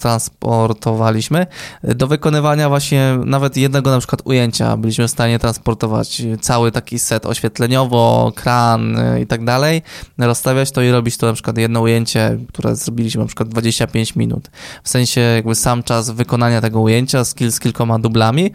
transportowaliśmy. 0.00 1.46
Do 1.82 2.06
wykonywania 2.06 2.68
właśnie 2.68 3.18
nawet 3.24 3.56
jednego 3.56 3.90
na 3.90 3.98
przykład 3.98 4.22
ujęcia 4.24 4.76
byliśmy 4.76 5.08
w 5.08 5.10
stanie 5.10 5.38
transportować 5.38 6.22
cały 6.40 6.72
taki 6.72 6.98
set 6.98 7.26
oświetleniowo, 7.26 8.32
kran 8.34 8.98
e, 8.98 9.20
i 9.20 9.26
tak 9.26 9.44
dalej, 9.44 9.82
rozstawiać 10.18 10.70
to 10.70 10.82
i 10.82 10.90
robić 10.90 11.16
to 11.16 11.26
na 11.26 11.32
przykład 11.32 11.58
jedno 11.58 11.80
ujęcie, 11.80 12.38
które 12.48 12.76
zrobiliśmy 12.76 13.20
na 13.20 13.26
przykład 13.26 13.48
25 13.48 14.16
minut. 14.16 14.50
W 14.82 14.88
sensie 14.88 15.20
jakby 15.20 15.54
sam 15.54 15.82
czas 15.82 16.10
wykonania 16.10 16.60
tego 16.60 16.80
ujęcia 16.80 17.24
z, 17.24 17.34
kil, 17.34 17.52
z 17.52 17.60
kilkoma 17.60 17.98
dublami, 17.98 18.50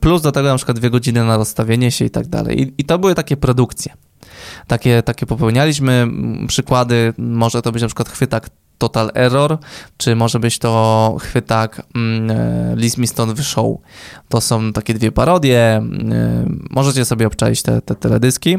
plus 0.00 0.22
do 0.22 0.32
tego 0.32 0.48
na 0.48 0.56
przykład 0.56 0.78
dwie 0.78 0.90
godziny 0.90 1.24
na 1.24 1.36
rozstawienie 1.36 1.90
się 1.90 2.04
i 2.04 2.10
tak 2.10 2.26
dalej. 2.26 2.62
I, 2.62 2.74
i 2.78 2.84
to 2.84 2.98
były 2.98 3.14
takie 3.14 3.36
produkcje 3.36 4.07
takie, 4.68 5.02
takie 5.02 5.26
popełnialiśmy. 5.26 6.06
Przykłady, 6.48 7.14
może 7.18 7.62
to 7.62 7.72
być 7.72 7.82
na 7.82 7.88
przykład 7.88 8.08
chwytak 8.08 8.50
Total 8.78 9.10
Error, 9.14 9.58
czy 9.96 10.16
może 10.16 10.40
być 10.40 10.58
to 10.58 11.16
chwytak 11.20 11.82
mm, 11.94 12.30
e, 12.80 13.00
Me 13.00 13.06
Stone 13.06 13.34
The 13.34 13.42
Show. 13.42 13.76
To 14.28 14.40
są 14.40 14.72
takie 14.72 14.94
dwie 14.94 15.12
parodie. 15.12 15.58
E, 15.58 15.82
możecie 16.70 17.04
sobie 17.04 17.26
obczaić 17.26 17.62
te, 17.62 17.82
te 17.82 17.94
teledyski. 17.94 18.58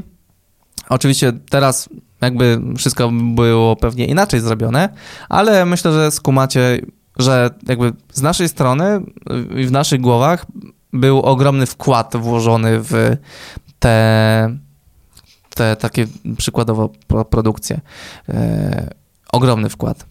Oczywiście 0.90 1.34
teraz 1.50 1.90
jakby 2.22 2.62
wszystko 2.78 3.12
było 3.36 3.76
pewnie 3.76 4.06
inaczej 4.06 4.40
zrobione, 4.40 4.90
ale 5.30 5.66
myślę, 5.66 5.94
że 5.94 6.12
skumacie, 6.12 6.82
że 7.18 7.50
jakby 7.68 7.94
z 8.14 8.22
naszej 8.22 8.50
strony 8.50 9.02
i 9.58 9.66
w 9.66 9.72
naszych 9.72 10.02
głowach 10.02 10.46
był 10.94 11.22
ogromny 11.22 11.66
wkład 11.66 12.18
włożony 12.18 12.80
w 12.80 13.18
te 13.80 14.58
te 15.60 15.76
takie 15.76 16.08
przykładowo 16.38 16.90
produkcje. 17.30 17.82
E, 18.30 18.94
ogromny 19.32 19.70
wkład. 19.70 20.06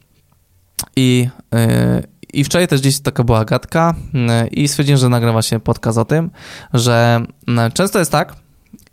I, 0.96 1.28
e, 1.54 2.02
I 2.32 2.44
wczoraj 2.44 2.68
też 2.68 2.80
gdzieś 2.80 3.00
taka 3.00 3.24
była 3.24 3.44
gadka 3.44 3.94
e, 4.14 4.46
i 4.46 4.68
stwierdziłem, 4.68 4.98
że 4.98 5.08
nagram 5.08 5.32
właśnie 5.32 5.60
podcast 5.60 5.98
o 5.98 6.04
tym, 6.04 6.30
że 6.74 7.26
często 7.74 7.98
jest 7.98 8.12
tak, 8.12 8.36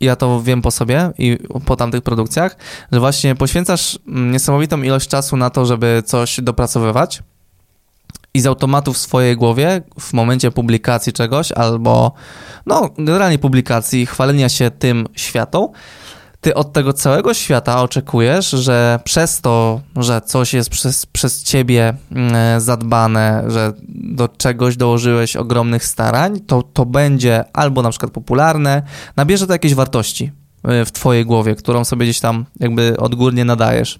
ja 0.00 0.16
to 0.16 0.42
wiem 0.42 0.62
po 0.62 0.70
sobie 0.70 1.10
i 1.18 1.38
po 1.66 1.76
tamtych 1.76 2.02
produkcjach, 2.02 2.56
że 2.92 3.00
właśnie 3.00 3.34
poświęcasz 3.34 3.98
niesamowitą 4.06 4.82
ilość 4.82 5.08
czasu 5.08 5.36
na 5.36 5.50
to, 5.50 5.66
żeby 5.66 6.02
coś 6.06 6.40
dopracowywać 6.42 7.22
i 8.34 8.40
z 8.40 8.46
automatu 8.46 8.92
w 8.92 8.98
swojej 8.98 9.36
głowie 9.36 9.82
w 10.00 10.12
momencie 10.12 10.50
publikacji 10.50 11.12
czegoś 11.12 11.52
albo 11.52 12.12
no 12.66 12.90
generalnie 12.98 13.38
publikacji, 13.38 14.06
chwalenia 14.06 14.48
się 14.48 14.70
tym 14.70 15.06
światą, 15.14 15.72
ty 16.40 16.54
od 16.54 16.72
tego 16.72 16.92
całego 16.92 17.34
świata 17.34 17.82
oczekujesz, 17.82 18.50
że 18.50 19.00
przez 19.04 19.40
to, 19.40 19.80
że 19.96 20.20
coś 20.20 20.54
jest 20.54 20.70
przez, 20.70 21.06
przez 21.06 21.42
ciebie 21.42 21.94
mm, 22.12 22.60
zadbane, 22.60 23.44
że 23.46 23.72
do 23.88 24.28
czegoś 24.28 24.76
dołożyłeś 24.76 25.36
ogromnych 25.36 25.84
starań, 25.84 26.40
to 26.40 26.62
to 26.62 26.86
będzie 26.86 27.44
albo 27.52 27.82
na 27.82 27.90
przykład 27.90 28.12
popularne, 28.12 28.82
nabierze 29.16 29.46
to 29.46 29.52
jakieś 29.52 29.74
wartości 29.74 30.32
y, 30.82 30.84
w 30.84 30.92
twojej 30.92 31.26
głowie, 31.26 31.54
którą 31.54 31.84
sobie 31.84 32.06
gdzieś 32.06 32.20
tam 32.20 32.44
jakby 32.60 32.96
odgórnie 32.96 33.44
nadajesz. 33.44 33.98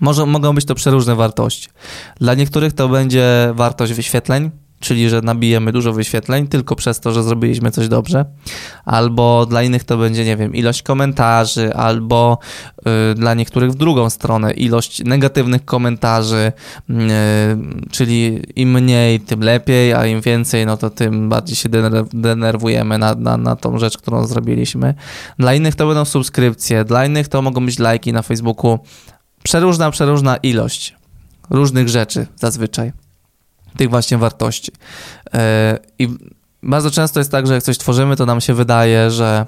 Może, 0.00 0.26
mogą 0.26 0.54
być 0.54 0.64
to 0.64 0.74
przeróżne 0.74 1.14
wartości. 1.14 1.68
Dla 2.20 2.34
niektórych 2.34 2.72
to 2.72 2.88
będzie 2.88 3.52
wartość 3.54 3.92
wyświetleń, 3.92 4.50
czyli 4.82 5.08
że 5.08 5.20
nabijemy 5.20 5.72
dużo 5.72 5.92
wyświetleń 5.92 6.48
tylko 6.48 6.76
przez 6.76 7.00
to, 7.00 7.12
że 7.12 7.22
zrobiliśmy 7.22 7.70
coś 7.70 7.88
dobrze, 7.88 8.24
albo 8.84 9.46
dla 9.46 9.62
innych 9.62 9.84
to 9.84 9.98
będzie, 9.98 10.24
nie 10.24 10.36
wiem, 10.36 10.54
ilość 10.54 10.82
komentarzy, 10.82 11.74
albo 11.74 12.38
y, 13.10 13.14
dla 13.14 13.34
niektórych 13.34 13.70
w 13.70 13.74
drugą 13.74 14.10
stronę 14.10 14.52
ilość 14.52 15.04
negatywnych 15.04 15.64
komentarzy, 15.64 16.52
y, 16.90 16.94
czyli 17.90 18.42
im 18.56 18.70
mniej, 18.72 19.20
tym 19.20 19.40
lepiej, 19.40 19.94
a 19.94 20.06
im 20.06 20.20
więcej, 20.20 20.66
no 20.66 20.76
to 20.76 20.90
tym 20.90 21.28
bardziej 21.28 21.56
się 21.56 21.68
denerwujemy 22.12 22.98
na, 22.98 23.14
na, 23.14 23.36
na 23.36 23.56
tą 23.56 23.78
rzecz, 23.78 23.98
którą 23.98 24.26
zrobiliśmy. 24.26 24.94
Dla 25.38 25.54
innych 25.54 25.74
to 25.74 25.86
będą 25.86 26.04
subskrypcje, 26.04 26.84
dla 26.84 27.06
innych 27.06 27.28
to 27.28 27.42
mogą 27.42 27.66
być 27.66 27.78
lajki 27.78 28.12
na 28.12 28.22
Facebooku. 28.22 28.78
Przeróżna, 29.42 29.90
przeróżna 29.90 30.36
ilość 30.36 30.94
różnych 31.50 31.88
rzeczy 31.88 32.26
zazwyczaj 32.36 33.01
tych 33.76 33.90
właśnie 33.90 34.18
wartości. 34.18 34.72
E, 35.34 35.78
I 35.98 36.08
bardzo 36.62 36.90
często 36.90 37.20
jest 37.20 37.30
tak, 37.30 37.46
że 37.46 37.54
jak 37.54 37.62
coś 37.62 37.78
tworzymy, 37.78 38.16
to 38.16 38.26
nam 38.26 38.40
się 38.40 38.54
wydaje, 38.54 39.10
że, 39.10 39.46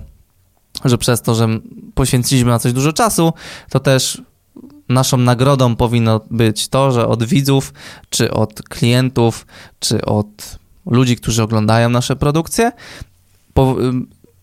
że 0.84 0.98
przez 0.98 1.22
to, 1.22 1.34
że 1.34 1.48
poświęciliśmy 1.94 2.50
na 2.50 2.58
coś 2.58 2.72
dużo 2.72 2.92
czasu, 2.92 3.32
to 3.70 3.80
też 3.80 4.22
naszą 4.88 5.16
nagrodą 5.16 5.76
powinno 5.76 6.20
być 6.30 6.68
to, 6.68 6.92
że 6.92 7.06
od 7.06 7.24
widzów, 7.24 7.72
czy 8.10 8.30
od 8.30 8.62
klientów, 8.62 9.46
czy 9.80 10.04
od 10.04 10.58
ludzi, 10.86 11.16
którzy 11.16 11.42
oglądają 11.42 11.88
nasze 11.88 12.16
produkcje, 12.16 12.72
po, 13.54 13.76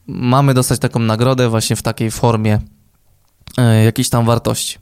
mamy 0.08 0.54
dostać 0.54 0.80
taką 0.80 1.00
nagrodę 1.00 1.50
właśnie 1.50 1.76
w 1.76 1.82
takiej 1.82 2.12
formie 2.12 2.60
y, 3.60 3.84
jakiejś 3.84 4.10
tam 4.10 4.26
wartości. 4.26 4.78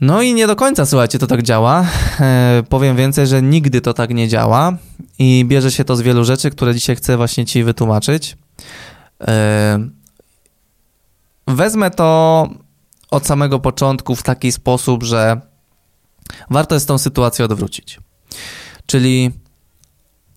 No 0.00 0.22
i 0.22 0.34
nie 0.34 0.46
do 0.46 0.56
końca, 0.56 0.86
słuchajcie, 0.86 1.18
to 1.18 1.26
tak 1.26 1.42
działa. 1.42 1.86
E, 2.20 2.62
powiem 2.68 2.96
więcej, 2.96 3.26
że 3.26 3.42
nigdy 3.42 3.80
to 3.80 3.94
tak 3.94 4.10
nie 4.10 4.28
działa 4.28 4.76
i 5.18 5.44
bierze 5.44 5.72
się 5.72 5.84
to 5.84 5.96
z 5.96 6.00
wielu 6.00 6.24
rzeczy, 6.24 6.50
które 6.50 6.74
dzisiaj 6.74 6.96
chcę 6.96 7.16
właśnie 7.16 7.46
Ci 7.46 7.64
wytłumaczyć. 7.64 8.36
E, 9.20 9.88
wezmę 11.46 11.90
to 11.90 12.48
od 13.10 13.26
samego 13.26 13.58
początku 13.58 14.16
w 14.16 14.22
taki 14.22 14.52
sposób, 14.52 15.02
że 15.02 15.40
warto 16.50 16.74
jest 16.74 16.88
tą 16.88 16.98
sytuację 16.98 17.44
odwrócić. 17.44 18.00
Czyli 18.86 19.30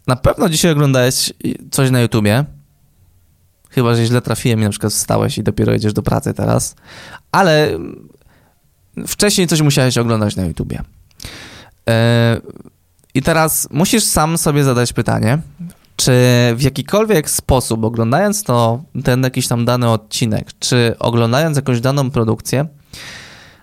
na 0.07 0.15
pewno 0.15 0.49
dzisiaj 0.49 0.71
oglądałeś 0.71 1.33
coś 1.71 1.91
na 1.91 2.01
YouTubie, 2.01 2.45
chyba, 3.69 3.95
że 3.95 4.05
źle 4.05 4.21
trafiłem 4.21 4.59
i 4.59 4.63
na 4.63 4.69
przykład 4.69 4.93
wstałeś 4.93 5.37
i 5.37 5.43
dopiero 5.43 5.73
jedziesz 5.73 5.93
do 5.93 6.03
pracy 6.03 6.33
teraz, 6.33 6.75
ale 7.31 7.79
wcześniej 9.07 9.47
coś 9.47 9.61
musiałeś 9.61 9.97
oglądać 9.97 10.35
na 10.35 10.45
YouTubie. 10.45 10.81
E, 11.89 12.37
I 13.13 13.21
teraz 13.21 13.67
musisz 13.71 14.03
sam 14.03 14.37
sobie 14.37 14.63
zadać 14.63 14.93
pytanie, 14.93 15.39
czy 15.95 16.11
w 16.55 16.61
jakikolwiek 16.61 17.29
sposób, 17.29 17.83
oglądając 17.83 18.43
to, 18.43 18.83
ten 19.03 19.23
jakiś 19.23 19.47
tam 19.47 19.65
dany 19.65 19.89
odcinek, 19.89 20.49
czy 20.59 20.95
oglądając 20.99 21.55
jakąś 21.55 21.81
daną 21.81 22.11
produkcję, 22.11 22.65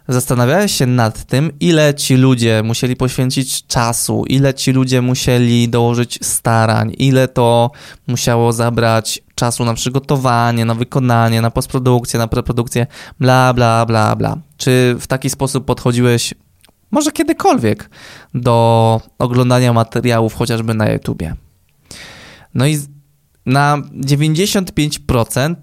zastanawiałeś 0.08 0.72
się 0.72 0.86
nad 0.86 1.24
tym, 1.24 1.52
ile 1.60 1.94
ci 1.94 2.16
ludzie 2.16 2.62
musieli 2.64 2.96
poświęcić 2.96 3.66
czasu, 3.66 4.24
ile 4.26 4.54
ci 4.54 4.72
ludzie 4.72 5.02
musieli 5.02 5.68
dołożyć 5.68 6.18
starań, 6.22 6.94
ile 6.98 7.28
to 7.28 7.70
musiało 8.06 8.52
zabrać 8.52 9.20
czasu 9.34 9.64
na 9.64 9.74
przygotowanie, 9.74 10.64
na 10.64 10.74
wykonanie, 10.74 11.42
na 11.42 11.50
postprodukcję, 11.50 12.18
na 12.18 12.28
preprodukcję, 12.28 12.86
bla, 13.20 13.54
bla, 13.54 13.86
bla, 13.86 14.16
bla. 14.16 14.36
Czy 14.56 14.96
w 15.00 15.06
taki 15.06 15.30
sposób 15.30 15.64
podchodziłeś 15.64 16.34
może 16.90 17.12
kiedykolwiek 17.12 17.90
do 18.34 19.00
oglądania 19.18 19.72
materiałów 19.72 20.34
chociażby 20.34 20.74
na 20.74 20.90
YouTubie? 20.90 21.34
No 22.54 22.66
i 22.66 22.78
na 23.46 23.82
95% 24.00 25.54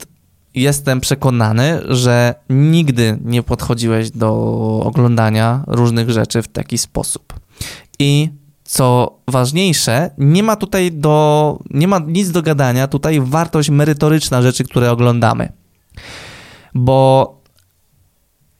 jestem 0.55 1.01
przekonany, 1.01 1.81
że 1.87 2.35
nigdy 2.49 3.19
nie 3.25 3.43
podchodziłeś 3.43 4.11
do 4.11 4.31
oglądania 4.85 5.63
różnych 5.67 6.09
rzeczy 6.09 6.41
w 6.41 6.47
taki 6.47 6.77
sposób. 6.77 7.33
I 7.99 8.29
co 8.63 9.17
ważniejsze, 9.27 10.11
nie 10.17 10.43
ma 10.43 10.55
tutaj 10.55 10.91
do, 10.91 11.59
nie 11.69 11.87
ma 11.87 11.99
nic 11.99 12.31
do 12.31 12.41
gadania, 12.41 12.87
tutaj 12.87 13.21
wartość 13.21 13.69
merytoryczna 13.69 14.41
rzeczy, 14.41 14.63
które 14.63 14.91
oglądamy. 14.91 15.51
Bo 16.73 17.35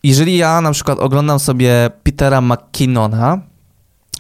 jeżeli 0.04 0.38
ja 0.38 0.62
na 0.62 0.72
przykład 0.72 1.00
oglądam 1.00 1.40
sobie 1.40 1.90
Petera 2.04 2.42
McKinnona, 2.42 3.42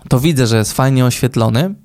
to 0.10 0.20
widzę, 0.20 0.48
że 0.48 0.58
jest 0.58 0.74
fajnie 0.74 1.05
oświetlony, 1.05 1.75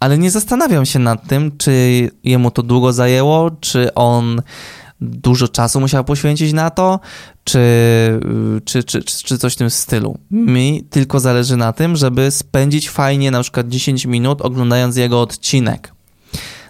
ale 0.00 0.18
nie 0.18 0.30
zastanawiam 0.30 0.86
się 0.86 0.98
nad 0.98 1.28
tym, 1.28 1.58
czy 1.58 2.10
jemu 2.24 2.50
to 2.50 2.62
długo 2.62 2.92
zajęło, 2.92 3.50
czy 3.60 3.94
on 3.94 4.42
dużo 5.02 5.48
czasu 5.48 5.80
musiał 5.80 6.04
poświęcić 6.04 6.52
na 6.52 6.70
to, 6.70 7.00
czy, 7.44 7.60
czy, 8.64 8.84
czy, 8.84 9.02
czy 9.02 9.38
coś 9.38 9.54
w 9.54 9.56
tym 9.56 9.70
stylu. 9.70 10.18
Mi 10.30 10.84
tylko 10.90 11.20
zależy 11.20 11.56
na 11.56 11.72
tym, 11.72 11.96
żeby 11.96 12.30
spędzić 12.30 12.90
fajnie 12.90 13.30
na 13.30 13.42
przykład 13.42 13.68
10 13.68 14.06
minut 14.06 14.42
oglądając 14.42 14.96
jego 14.96 15.20
odcinek. 15.20 15.94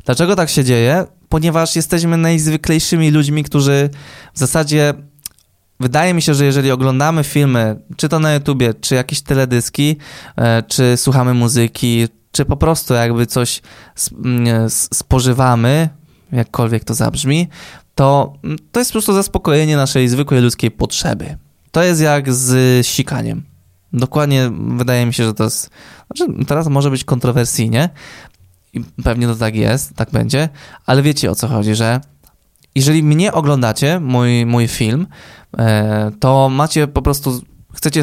Dlaczego 0.04 0.36
tak 0.36 0.50
się 0.50 0.64
dzieje? 0.64 1.06
Ponieważ 1.28 1.76
jesteśmy 1.76 2.16
najzwyklejszymi 2.16 3.10
ludźmi, 3.10 3.44
którzy 3.44 3.90
w 4.34 4.38
zasadzie 4.38 4.94
wydaje 5.80 6.14
mi 6.14 6.22
się, 6.22 6.34
że 6.34 6.44
jeżeli 6.44 6.70
oglądamy 6.70 7.24
filmy, 7.24 7.76
czy 7.96 8.08
to 8.08 8.18
na 8.18 8.34
YouTubie, 8.34 8.74
czy 8.74 8.94
jakieś 8.94 9.20
teledyski, 9.20 9.96
e, 10.36 10.62
czy 10.62 10.96
słuchamy 10.96 11.34
muzyki, 11.34 12.08
czy 12.32 12.44
po 12.44 12.56
prostu 12.56 12.94
jakby 12.94 13.26
coś 13.26 13.62
spożywamy, 14.68 15.88
jakkolwiek 16.32 16.84
to 16.84 16.94
zabrzmi, 16.94 17.48
to, 17.94 18.32
to 18.72 18.80
jest 18.80 18.90
po 18.90 18.94
prostu 18.94 19.12
zaspokojenie 19.12 19.76
naszej 19.76 20.08
zwykłej 20.08 20.40
ludzkiej 20.40 20.70
potrzeby. 20.70 21.36
To 21.70 21.82
jest 21.82 22.00
jak 22.00 22.32
z 22.32 22.86
sikaniem. 22.86 23.42
Dokładnie 23.92 24.50
wydaje 24.76 25.06
mi 25.06 25.14
się, 25.14 25.24
że 25.24 25.34
to 25.34 25.44
jest. 25.44 25.70
Znaczy, 26.06 26.44
teraz 26.46 26.68
może 26.68 26.90
być 26.90 27.04
kontrowersyjnie 27.04 27.88
i 28.72 28.80
pewnie 29.04 29.26
to 29.26 29.34
tak 29.34 29.54
jest, 29.54 29.94
tak 29.94 30.10
będzie, 30.10 30.48
ale 30.86 31.02
wiecie 31.02 31.30
o 31.30 31.34
co 31.34 31.48
chodzi, 31.48 31.74
że 31.74 32.00
jeżeli 32.74 33.02
mnie 33.02 33.32
oglądacie, 33.32 34.00
mój, 34.00 34.46
mój 34.46 34.68
film, 34.68 35.06
e, 35.58 36.10
to 36.20 36.48
macie 36.48 36.86
po 36.86 37.02
prostu 37.02 37.42
chcecie 37.74 38.02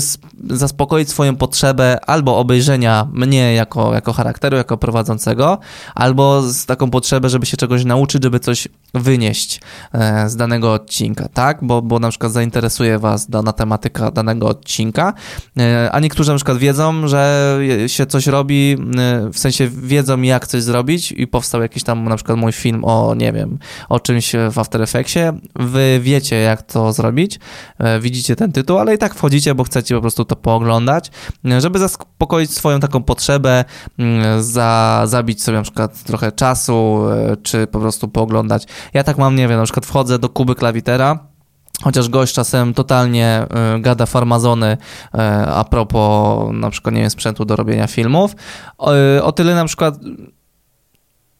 zaspokoić 0.49 1.09
swoją 1.09 1.35
potrzebę 1.35 1.97
albo 2.07 2.37
obejrzenia 2.37 3.07
mnie 3.13 3.53
jako, 3.53 3.93
jako 3.93 4.13
charakteru, 4.13 4.57
jako 4.57 4.77
prowadzącego, 4.77 5.59
albo 5.95 6.41
z 6.41 6.65
taką 6.65 6.89
potrzebę, 6.89 7.29
żeby 7.29 7.45
się 7.45 7.57
czegoś 7.57 7.85
nauczyć, 7.85 8.23
żeby 8.23 8.39
coś 8.39 8.67
wynieść 8.93 9.61
e, 9.93 10.29
z 10.29 10.35
danego 10.35 10.73
odcinka, 10.73 11.27
tak? 11.27 11.57
Bo, 11.61 11.81
bo 11.81 11.99
na 11.99 12.09
przykład 12.09 12.31
zainteresuje 12.31 12.99
was 12.99 13.29
dana 13.29 13.53
tematyka 13.53 14.11
danego 14.11 14.47
odcinka, 14.47 15.13
e, 15.57 15.89
a 15.91 15.99
niektórzy 15.99 16.31
na 16.31 16.35
przykład 16.35 16.57
wiedzą, 16.57 17.07
że 17.07 17.59
się 17.87 18.05
coś 18.05 18.27
robi, 18.27 18.77
e, 18.97 19.29
w 19.33 19.39
sensie 19.39 19.67
wiedzą 19.67 20.21
jak 20.21 20.47
coś 20.47 20.63
zrobić 20.63 21.11
i 21.11 21.27
powstał 21.27 21.61
jakiś 21.61 21.83
tam 21.83 22.03
na 22.03 22.15
przykład 22.15 22.37
mój 22.37 22.51
film 22.51 22.85
o, 22.85 23.15
nie 23.15 23.33
wiem, 23.33 23.57
o 23.89 23.99
czymś 23.99 24.31
w 24.51 24.59
After 24.59 24.81
Effectsie, 24.81 25.19
wy 25.55 25.99
wiecie 26.03 26.35
jak 26.35 26.61
to 26.61 26.93
zrobić, 26.93 27.39
widzicie 28.01 28.35
ten 28.35 28.51
tytuł, 28.51 28.77
ale 28.77 28.95
i 28.95 28.97
tak 28.97 29.15
wchodzicie, 29.15 29.55
bo 29.59 29.63
chcecie 29.63 29.95
po 29.95 30.01
prostu 30.01 30.25
to 30.25 30.35
pooglądać, 30.35 31.11
żeby 31.59 31.79
zaspokoić 31.79 32.51
swoją 32.51 32.79
taką 32.79 33.03
potrzebę, 33.03 33.65
mm, 33.97 34.43
za, 34.43 35.01
zabić 35.05 35.43
sobie 35.43 35.57
na 35.57 35.63
przykład 35.63 36.03
trochę 36.03 36.31
czasu, 36.31 37.01
e, 37.11 37.37
czy 37.37 37.67
po 37.67 37.79
prostu 37.79 38.07
pooglądać. 38.07 38.63
Ja 38.93 39.03
tak 39.03 39.17
mam, 39.17 39.35
nie 39.35 39.47
wiem, 39.47 39.57
na 39.57 39.63
przykład 39.63 39.85
wchodzę 39.85 40.19
do 40.19 40.29
Kuby 40.29 40.55
Klawitera, 40.55 41.19
Chociaż 41.83 42.09
gość 42.09 42.33
czasem 42.33 42.73
totalnie 42.73 43.45
y, 43.77 43.79
gada 43.79 44.05
farmazony 44.05 44.77
y, 44.77 45.17
a 45.47 45.63
propos 45.63 46.49
na 46.53 46.69
przykład, 46.69 46.95
nie 46.95 47.01
wiem, 47.01 47.09
sprzętu 47.09 47.45
do 47.45 47.55
robienia 47.55 47.87
filmów. 47.87 48.35
O 49.21 49.31
tyle 49.31 49.55
na 49.55 49.65
przykład 49.65 49.95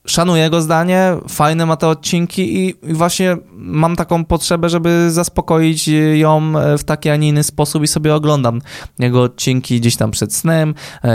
szanuję 0.09 0.43
jego 0.43 0.61
zdanie, 0.61 1.13
fajne 1.27 1.65
ma 1.65 1.75
te 1.75 1.87
odcinki 1.87 2.57
i, 2.57 2.75
właśnie 2.93 3.37
mam 3.51 3.95
taką 3.95 4.25
potrzebę, 4.25 4.69
żeby 4.69 5.11
zaspokoić 5.11 5.89
ją 6.13 6.53
w 6.77 6.83
taki, 6.83 7.09
a 7.09 7.15
nie 7.15 7.27
inny 7.27 7.43
sposób 7.43 7.83
i 7.83 7.87
sobie 7.87 8.15
oglądam 8.15 8.61
jego 8.99 9.21
odcinki 9.21 9.79
gdzieś 9.79 9.95
tam 9.95 10.11
przed 10.11 10.33
snem, 10.33 10.75
e, 11.03 11.07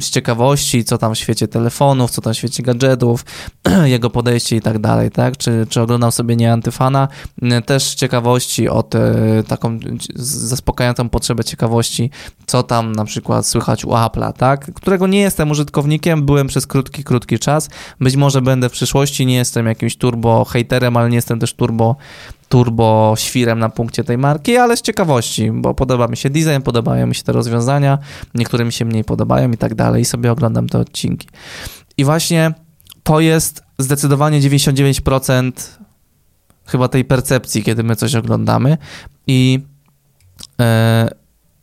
z 0.00 0.10
ciekawości, 0.10 0.84
co 0.84 0.98
tam 0.98 1.14
w 1.14 1.18
świecie 1.18 1.48
telefonów, 1.48 2.10
co 2.10 2.22
tam 2.22 2.34
w 2.34 2.36
świecie 2.36 2.62
gadżetów, 2.62 3.24
jego 3.84 4.10
podejście 4.10 4.56
i 4.56 4.60
tak 4.60 4.78
dalej, 4.78 5.10
tak? 5.10 5.36
Czy, 5.36 5.66
czy 5.68 5.80
oglądam 5.80 6.12
sobie 6.12 6.36
nie 6.36 6.52
antyfana, 6.52 7.08
też 7.66 7.82
z 7.82 7.94
ciekawości 7.94 8.68
od 8.68 8.94
e, 8.94 9.12
taką 9.48 9.78
zaspokajającą 10.14 11.08
potrzebę 11.08 11.44
ciekawości, 11.44 12.10
co 12.46 12.62
tam 12.62 12.92
na 12.92 13.04
przykład 13.04 13.46
słychać 13.46 13.84
u 13.84 13.88
Apple'a, 13.88 14.32
tak? 14.32 14.74
Którego 14.74 15.06
nie 15.06 15.20
jestem 15.20 15.50
użytkownikiem, 15.50 16.26
byłem 16.26 16.46
przez 16.46 16.66
krótki, 16.66 17.04
krótki 17.04 17.38
czas, 17.38 17.68
być 18.00 18.16
może 18.22 18.42
będę 18.42 18.68
w 18.68 18.72
przyszłości, 18.72 19.26
nie 19.26 19.34
jestem 19.34 19.66
jakimś 19.66 19.96
turbo 19.96 20.44
haterem, 20.44 20.96
ale 20.96 21.08
nie 21.08 21.16
jestem 21.16 21.40
też 21.40 21.54
turbo 21.54 21.96
turbo 22.48 23.14
świrem 23.16 23.58
na 23.58 23.68
punkcie 23.68 24.04
tej 24.04 24.18
marki, 24.18 24.56
ale 24.56 24.76
z 24.76 24.82
ciekawości, 24.82 25.50
bo 25.52 25.74
podoba 25.74 26.08
mi 26.08 26.16
się 26.16 26.30
design, 26.30 26.62
podobają 26.64 27.06
mi 27.06 27.14
się 27.14 27.22
te 27.22 27.32
rozwiązania, 27.32 27.98
niektóre 28.34 28.64
mi 28.64 28.72
się 28.72 28.84
mniej 28.84 29.04
podobają 29.04 29.50
i 29.50 29.56
tak 29.56 29.74
dalej 29.74 30.02
i 30.02 30.04
sobie 30.04 30.32
oglądam 30.32 30.68
te 30.68 30.78
odcinki. 30.78 31.28
I 31.96 32.04
właśnie 32.04 32.52
to 33.02 33.20
jest 33.20 33.62
zdecydowanie 33.78 34.40
99% 34.40 35.52
chyba 36.66 36.88
tej 36.88 37.04
percepcji, 37.04 37.62
kiedy 37.62 37.82
my 37.82 37.96
coś 37.96 38.14
oglądamy 38.14 38.78
i 39.26 39.60
yy, 40.58 40.64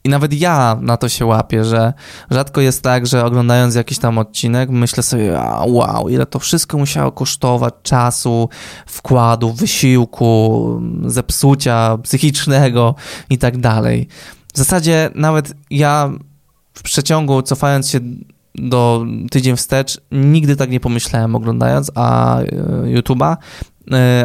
i 0.03 0.09
nawet 0.09 0.33
ja 0.33 0.77
na 0.81 0.97
to 0.97 1.09
się 1.09 1.25
łapię, 1.25 1.65
że 1.65 1.93
rzadko 2.31 2.61
jest 2.61 2.83
tak, 2.83 3.07
że 3.07 3.25
oglądając 3.25 3.75
jakiś 3.75 3.99
tam 3.99 4.17
odcinek, 4.17 4.69
myślę 4.69 5.03
sobie, 5.03 5.39
wow, 5.65 6.09
ile 6.09 6.25
to 6.25 6.39
wszystko 6.39 6.77
musiało 6.77 7.11
kosztować 7.11 7.73
czasu, 7.83 8.49
wkładu, 8.85 9.53
wysiłku, 9.53 10.81
zepsucia 11.05 11.97
psychicznego 12.03 12.95
i 13.29 13.37
tak 13.37 13.57
dalej. 13.57 14.07
W 14.53 14.57
zasadzie 14.57 15.09
nawet 15.15 15.53
ja 15.69 16.11
w 16.73 16.81
przeciągu, 16.81 17.41
cofając 17.41 17.89
się 17.89 17.99
do 18.55 19.05
tydzień 19.31 19.57
wstecz, 19.57 20.01
nigdy 20.11 20.55
tak 20.55 20.69
nie 20.69 20.79
pomyślałem 20.79 21.35
oglądając 21.35 21.91
a 21.95 22.39
e, 22.39 22.45
YouTube'a, 22.83 23.37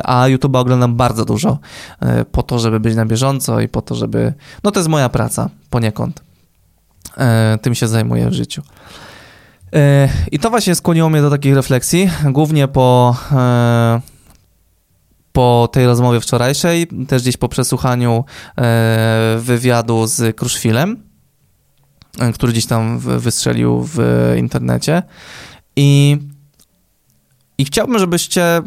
a 0.05 0.29
YouTube 0.29 0.57
oglądam 0.57 0.97
bardzo 0.97 1.25
dużo 1.25 1.59
e, 2.01 2.25
po 2.25 2.43
to, 2.43 2.59
żeby 2.59 2.81
być 2.81 2.95
na 2.95 3.07
bieżąco 3.07 3.61
i 3.61 3.69
po 3.69 3.83
to, 3.83 3.95
żeby. 3.95 4.35
No 4.65 4.71
to 4.71 4.81
jest 4.81 4.89
moja 4.89 5.09
praca 5.09 5.51
poniekąd. 5.71 6.23
E, 7.19 7.59
tym 7.63 7.75
się 7.75 7.89
zajmuję 7.89 8.31
w 8.31 8.33
życiu. 8.33 8.63
I 10.33 10.39
to 10.39 10.51
właśnie 10.51 10.75
skłoniło 10.75 11.11
mnie 11.11 11.23
do 11.23 11.31
takich 11.31 11.55
refleksji, 11.55 12.11
głównie 12.31 12.69
po, 12.69 13.17
po 15.33 15.69
tej 15.73 15.87
rozmowie 15.87 16.21
wczorajszej, 16.21 16.87
też 17.09 17.23
gdzieś 17.23 17.37
po 17.37 17.49
przesłuchaniu 17.49 18.25
wywiadu 19.39 20.07
z 20.07 20.37
Kruszwilem, 20.37 21.03
który 22.35 22.53
gdzieś 22.53 22.67
tam 22.67 22.99
wystrzelił 22.99 23.89
w 23.93 23.99
internecie. 24.39 25.03
I, 25.77 26.19
i 27.59 27.65
chciałbym, 27.65 27.99
żebyście 27.99 28.63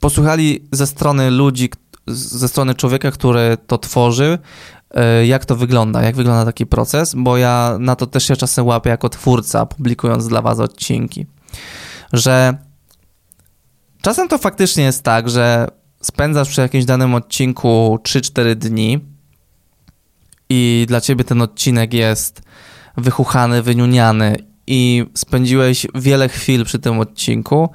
posłuchali 0.00 0.68
ze 0.72 0.86
strony 0.86 1.30
ludzi, 1.30 1.70
ze 2.06 2.48
strony 2.48 2.74
człowieka, 2.74 3.10
który 3.10 3.56
to 3.66 3.78
tworzy, 3.78 4.38
e, 4.90 5.26
jak 5.26 5.44
to 5.44 5.56
wygląda, 5.56 6.02
jak 6.02 6.16
wygląda 6.16 6.44
taki 6.44 6.66
proces, 6.66 7.14
bo 7.16 7.36
ja 7.36 7.76
na 7.80 7.96
to 7.96 8.06
też 8.06 8.24
się 8.24 8.36
czasem 8.36 8.66
łapię 8.66 8.90
jako 8.90 9.08
twórca, 9.08 9.66
publikując 9.66 10.28
dla 10.28 10.42
was 10.42 10.60
odcinki, 10.60 11.26
że 12.12 12.58
czasem 14.02 14.28
to 14.28 14.38
faktycznie 14.38 14.84
jest 14.84 15.02
tak, 15.02 15.30
że 15.30 15.66
spędzasz 16.00 16.48
przy 16.48 16.60
jakimś 16.60 16.84
danym 16.84 17.14
odcinku 17.14 17.98
3-4 18.02 18.54
dni 18.54 19.00
i 20.48 20.84
dla 20.88 21.00
ciebie 21.00 21.24
ten 21.24 21.42
odcinek 21.42 21.94
jest 21.94 22.42
wychuchany, 22.96 23.62
wyniuniany 23.62 24.36
i 24.66 25.04
spędziłeś 25.14 25.86
wiele 25.94 26.28
chwil 26.28 26.64
przy 26.64 26.78
tym 26.78 27.00
odcinku, 27.00 27.70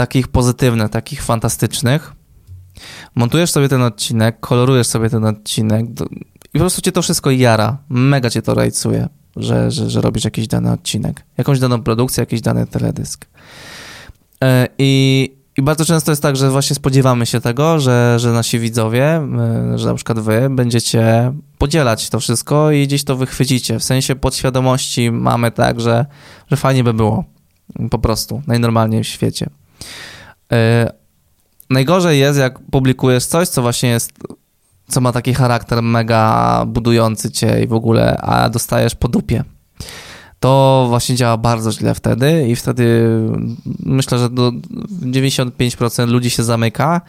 takich 0.00 0.28
pozytywnych, 0.28 0.88
takich 0.88 1.22
fantastycznych. 1.22 2.12
Montujesz 3.14 3.50
sobie 3.50 3.68
ten 3.68 3.82
odcinek, 3.82 4.40
kolorujesz 4.40 4.86
sobie 4.86 5.10
ten 5.10 5.24
odcinek 5.24 5.86
i 6.44 6.52
po 6.52 6.58
prostu 6.58 6.80
cię 6.80 6.92
to 6.92 7.02
wszystko 7.02 7.30
jara. 7.30 7.78
Mega 7.88 8.30
cię 8.30 8.42
to 8.42 8.54
rajcuje, 8.54 9.08
że, 9.36 9.70
że, 9.70 9.90
że 9.90 10.00
robisz 10.00 10.24
jakiś 10.24 10.46
dany 10.46 10.72
odcinek, 10.72 11.24
jakąś 11.38 11.58
daną 11.58 11.82
produkcję, 11.82 12.22
jakiś 12.22 12.40
dany 12.40 12.66
teledysk. 12.66 13.26
E, 14.44 14.68
I, 14.78 14.92
I 15.56 15.62
bardzo 15.62 15.84
często 15.84 16.12
jest 16.12 16.22
tak, 16.22 16.36
że 16.36 16.50
właśnie 16.50 16.76
spodziewamy 16.76 17.26
się 17.26 17.40
tego, 17.40 17.80
że, 17.80 18.18
że 18.18 18.32
nasi 18.32 18.58
widzowie, 18.58 19.04
e, 19.04 19.78
że 19.78 19.86
na 19.86 19.94
przykład 19.94 20.18
wy 20.18 20.50
będziecie 20.50 21.32
podzielać 21.58 22.10
to 22.10 22.20
wszystko 22.20 22.70
i 22.70 22.86
gdzieś 22.86 23.04
to 23.04 23.16
wychwycicie. 23.16 23.78
W 23.78 23.84
sensie 23.84 24.16
podświadomości 24.16 25.10
mamy 25.10 25.50
tak, 25.50 25.80
że, 25.80 26.06
że 26.50 26.56
fajnie 26.56 26.84
by 26.84 26.94
było. 26.94 27.24
Po 27.90 27.98
prostu, 27.98 28.42
najnormalniej 28.46 29.04
w 29.04 29.08
świecie. 29.08 29.50
E, 30.52 30.92
najgorzej 31.70 32.18
jest, 32.18 32.38
jak 32.38 32.58
publikujesz 32.58 33.26
coś, 33.26 33.48
co 33.48 33.62
właśnie 33.62 33.88
jest, 33.88 34.12
co 34.88 35.00
ma 35.00 35.12
taki 35.12 35.34
charakter 35.34 35.82
mega 35.82 36.64
budujący 36.66 37.30
cię 37.30 37.62
i 37.62 37.66
w 37.66 37.72
ogóle, 37.72 38.16
a 38.16 38.48
dostajesz 38.48 38.94
po 38.94 39.08
dupie. 39.08 39.44
To 40.40 40.86
właśnie 40.88 41.16
działa 41.16 41.36
bardzo 41.36 41.72
źle 41.72 41.94
wtedy 41.94 42.48
i 42.48 42.56
wtedy 42.56 43.04
myślę, 43.86 44.18
że 44.18 44.30
do 44.30 44.52
95% 45.02 46.08
ludzi 46.08 46.30
się 46.30 46.42
zamyka, 46.42 47.00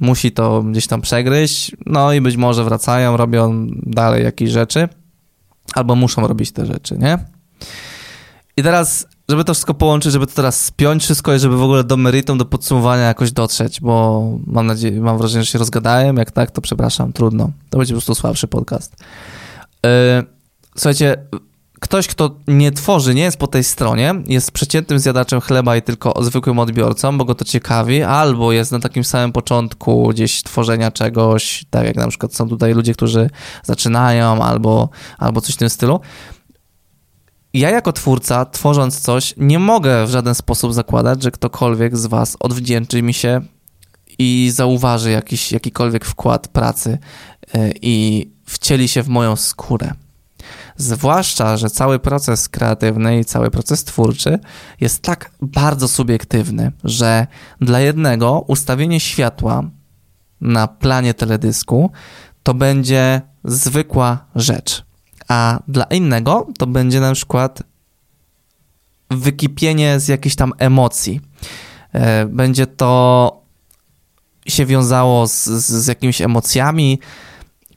musi 0.00 0.32
to 0.32 0.62
gdzieś 0.62 0.86
tam 0.86 1.00
przegryźć, 1.00 1.76
no 1.86 2.12
i 2.12 2.20
być 2.20 2.36
może 2.36 2.64
wracają, 2.64 3.16
robią 3.16 3.66
dalej 3.72 4.24
jakieś 4.24 4.50
rzeczy, 4.50 4.88
albo 5.74 5.94
muszą 5.94 6.26
robić 6.26 6.52
te 6.52 6.66
rzeczy, 6.66 6.98
nie? 6.98 7.18
I 8.56 8.62
teraz 8.62 9.06
żeby 9.28 9.44
to 9.44 9.54
wszystko 9.54 9.74
połączyć, 9.74 10.12
żeby 10.12 10.26
to 10.26 10.32
teraz 10.34 10.64
spiąć 10.64 11.02
wszystko 11.02 11.34
i 11.34 11.38
żeby 11.38 11.56
w 11.56 11.62
ogóle 11.62 11.84
do 11.84 11.96
meritum, 11.96 12.38
do 12.38 12.44
podsumowania 12.44 13.02
jakoś 13.02 13.32
dotrzeć, 13.32 13.80
bo 13.80 14.24
mam 14.46 14.66
nadzieję, 14.66 15.00
mam 15.00 15.18
wrażenie, 15.18 15.44
że 15.44 15.50
się 15.50 15.58
rozgadałem, 15.58 16.16
jak 16.16 16.30
tak, 16.30 16.50
to 16.50 16.60
przepraszam, 16.60 17.12
trudno. 17.12 17.50
To 17.70 17.78
będzie 17.78 17.94
po 17.94 17.96
prostu 17.96 18.14
słabszy 18.14 18.48
podcast. 18.48 18.96
Yy, 19.84 19.90
słuchajcie, 20.74 21.16
ktoś, 21.80 22.06
kto 22.06 22.30
nie 22.48 22.72
tworzy, 22.72 23.14
nie 23.14 23.22
jest 23.22 23.36
po 23.36 23.46
tej 23.46 23.64
stronie, 23.64 24.14
jest 24.26 24.52
przeciętnym 24.52 24.98
zjadaczem 24.98 25.40
chleba 25.40 25.76
i 25.76 25.82
tylko 25.82 26.22
zwykłym 26.22 26.58
odbiorcą, 26.58 27.18
bo 27.18 27.24
go 27.24 27.34
to 27.34 27.44
ciekawi, 27.44 28.02
albo 28.02 28.52
jest 28.52 28.72
na 28.72 28.80
takim 28.80 29.04
samym 29.04 29.32
początku 29.32 30.08
gdzieś 30.08 30.42
tworzenia 30.42 30.90
czegoś, 30.90 31.64
tak 31.70 31.84
jak 31.84 31.96
na 31.96 32.08
przykład 32.08 32.34
są 32.34 32.48
tutaj 32.48 32.74
ludzie, 32.74 32.94
którzy 32.94 33.30
zaczynają, 33.62 34.42
albo, 34.42 34.88
albo 35.18 35.40
coś 35.40 35.54
w 35.54 35.58
tym 35.58 35.70
stylu, 35.70 36.00
ja 37.58 37.70
jako 37.70 37.92
twórca, 37.92 38.44
tworząc 38.44 39.00
coś, 39.00 39.34
nie 39.36 39.58
mogę 39.58 40.06
w 40.06 40.10
żaden 40.10 40.34
sposób 40.34 40.72
zakładać, 40.72 41.22
że 41.22 41.30
ktokolwiek 41.30 41.96
z 41.96 42.06
was 42.06 42.36
odwdzięczy 42.40 43.02
mi 43.02 43.14
się 43.14 43.40
i 44.18 44.50
zauważy 44.54 45.10
jakiś, 45.10 45.52
jakikolwiek 45.52 46.04
wkład 46.04 46.48
pracy 46.48 46.98
e, 47.54 47.70
i 47.82 48.28
wcieli 48.46 48.88
się 48.88 49.02
w 49.02 49.08
moją 49.08 49.36
skórę. 49.36 49.92
Zwłaszcza, 50.76 51.56
że 51.56 51.70
cały 51.70 51.98
proces 51.98 52.48
kreatywny 52.48 53.20
i 53.20 53.24
cały 53.24 53.50
proces 53.50 53.84
twórczy 53.84 54.38
jest 54.80 55.02
tak 55.02 55.30
bardzo 55.42 55.88
subiektywny, 55.88 56.72
że 56.84 57.26
dla 57.60 57.80
jednego 57.80 58.44
ustawienie 58.46 59.00
światła 59.00 59.70
na 60.40 60.68
planie 60.68 61.14
teledysku 61.14 61.90
to 62.42 62.54
będzie 62.54 63.20
zwykła 63.44 64.26
rzecz, 64.34 64.84
a 65.28 65.60
dla 65.68 65.84
innego 65.84 66.46
to 66.58 66.66
będzie 66.66 67.00
na 67.00 67.12
przykład 67.14 67.62
wykipienie 69.10 70.00
z 70.00 70.08
jakiejś 70.08 70.36
tam 70.36 70.52
emocji. 70.58 71.20
E, 71.92 72.26
będzie 72.26 72.66
to 72.66 73.42
się 74.46 74.66
wiązało 74.66 75.26
z, 75.26 75.44
z 75.46 75.86
jakimiś 75.86 76.20
emocjami, 76.20 76.98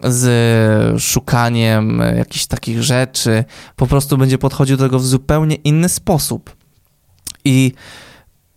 z 0.03 1.01
szukaniem 1.01 2.01
jakichś 2.17 2.45
takich 2.45 2.83
rzeczy, 2.83 3.43
po 3.75 3.87
prostu 3.87 4.17
będzie 4.17 4.37
podchodził 4.37 4.77
do 4.77 4.83
tego 4.83 4.99
w 4.99 5.05
zupełnie 5.05 5.55
inny 5.55 5.89
sposób. 5.89 6.55
I 7.45 7.71